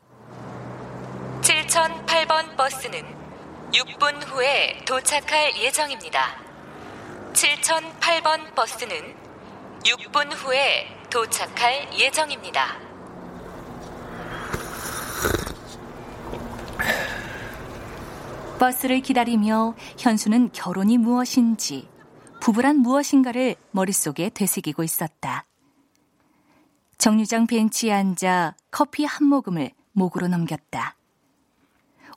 7008번 2.18 2.55
버스는 2.55 3.03
6분 3.72 4.26
후에 4.26 4.84
도착할 4.86 5.55
예정입니다. 5.55 6.20
7008번 7.34 8.55
버스는 8.55 8.97
6분 9.84 10.34
후에 10.34 10.88
도착할 11.11 11.93
예정입니다. 11.93 12.80
버스를 18.57 19.01
기다리며 19.01 19.76
현수는 19.99 20.51
결혼이 20.53 20.97
무엇인지, 20.97 21.88
부부란 22.41 22.78
무엇인가를 22.78 23.55
머릿속에 23.72 24.32
되새기고 24.34 24.84
있었다. 24.84 25.45
정류장 26.97 27.45
벤치에 27.45 27.93
앉아 27.93 28.55
커피 28.72 29.05
한 29.05 29.28
모금을 29.28 29.70
목으로 29.91 30.28
넘겼다. 30.28 30.97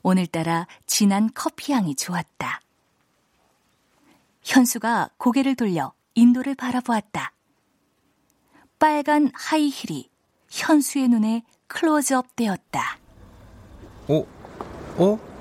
오늘따라 0.03 0.67
진한 0.85 1.29
커피 1.33 1.73
향이 1.73 1.95
좋았다. 1.95 2.61
현수가 4.43 5.11
고개를 5.17 5.55
돌려 5.55 5.93
인도를 6.15 6.55
바라보았다. 6.55 7.31
빨간 8.79 9.29
하이힐이 9.33 10.09
현수의 10.49 11.07
눈에 11.09 11.43
클로즈업 11.67 12.35
되었다. 12.35 12.97
어? 14.07 14.25
어? 14.97 15.31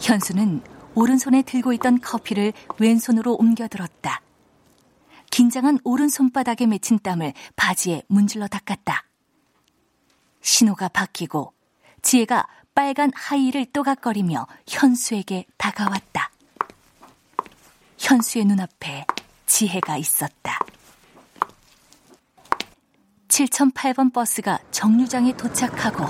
현수는 0.00 0.62
오른손에 0.94 1.42
들고 1.42 1.72
있던 1.74 2.00
커피를 2.00 2.52
왼손으로 2.78 3.34
옮겨 3.34 3.68
들었다. 3.68 4.20
긴장한 5.30 5.78
오른손바닥에 5.84 6.66
맺힌 6.66 6.98
땀을 6.98 7.32
바지에 7.56 8.02
문질러 8.08 8.48
닦았다. 8.48 9.04
신호가 10.42 10.88
바뀌고 10.88 11.52
지혜가 12.02 12.46
빨간 12.74 13.10
하이를 13.14 13.66
또각거리며 13.66 14.46
현수에게 14.68 15.46
다가왔다. 15.56 16.30
현수의 17.98 18.44
눈앞에 18.46 19.06
지혜가 19.46 19.96
있었다. 19.96 20.58
7008번 23.28 24.12
버스가 24.12 24.58
정류장에 24.70 25.36
도착하고 25.36 26.04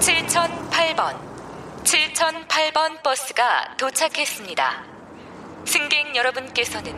7008번 0.00 1.16
7008번 1.84 3.02
버스가 3.02 3.76
도착했습니다. 3.76 4.87
승객 5.68 6.16
여러분께서는 6.16 6.94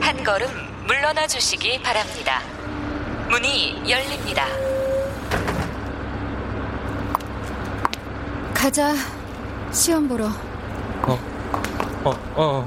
한 0.00 0.22
걸음 0.22 0.46
물러나 0.86 1.26
주시기 1.26 1.82
바랍니다. 1.82 2.40
문이 3.28 3.82
열립니다. 3.90 4.46
가자. 8.54 8.94
시험 9.72 10.06
보러. 10.06 10.26
어, 11.02 11.18
어, 12.04 12.14
어. 12.36 12.66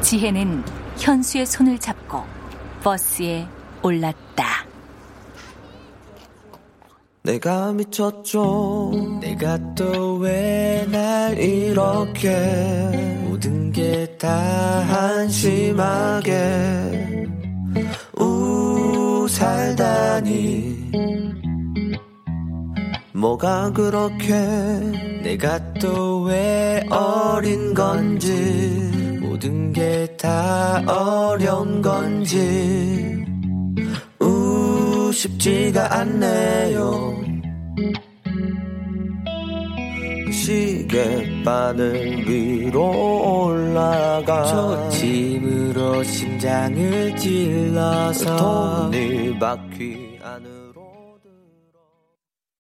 지혜는 0.00 0.64
현수의 0.96 1.44
손을 1.44 1.78
잡고 1.78 2.24
버스에 2.82 3.46
올랐다. 3.82 4.31
내가 7.22 7.72
미쳤죠. 7.72 8.90
내가 9.20 9.56
또 9.74 10.18
왜 10.18 10.84
날 10.90 11.38
이렇게 11.38 12.28
모든 13.24 13.70
게 13.70 14.18
다 14.18 14.28
한심하게 14.80 16.32
우 18.18 19.26
살다니 19.28 20.90
뭐가 23.12 23.70
그렇게 23.72 24.32
내가 25.22 25.60
또 25.74 26.24
왜 26.26 26.84
어린 26.90 27.72
건지 27.72 28.32
모든 29.22 29.72
게 29.72 30.08
다 30.18 30.82
어려운 30.88 31.80
건지 31.82 33.21
우 35.12 35.14
쉽지가 35.14 35.98
않네요. 36.00 37.22
시계바늘 40.32 42.26
위로 42.26 43.44
올라가 43.44 44.46
저 44.46 44.88
짐으로 44.88 46.02
심장을 46.02 47.14
찔러서 47.14 48.88
돈이 48.90 49.38
바퀴 49.38 50.11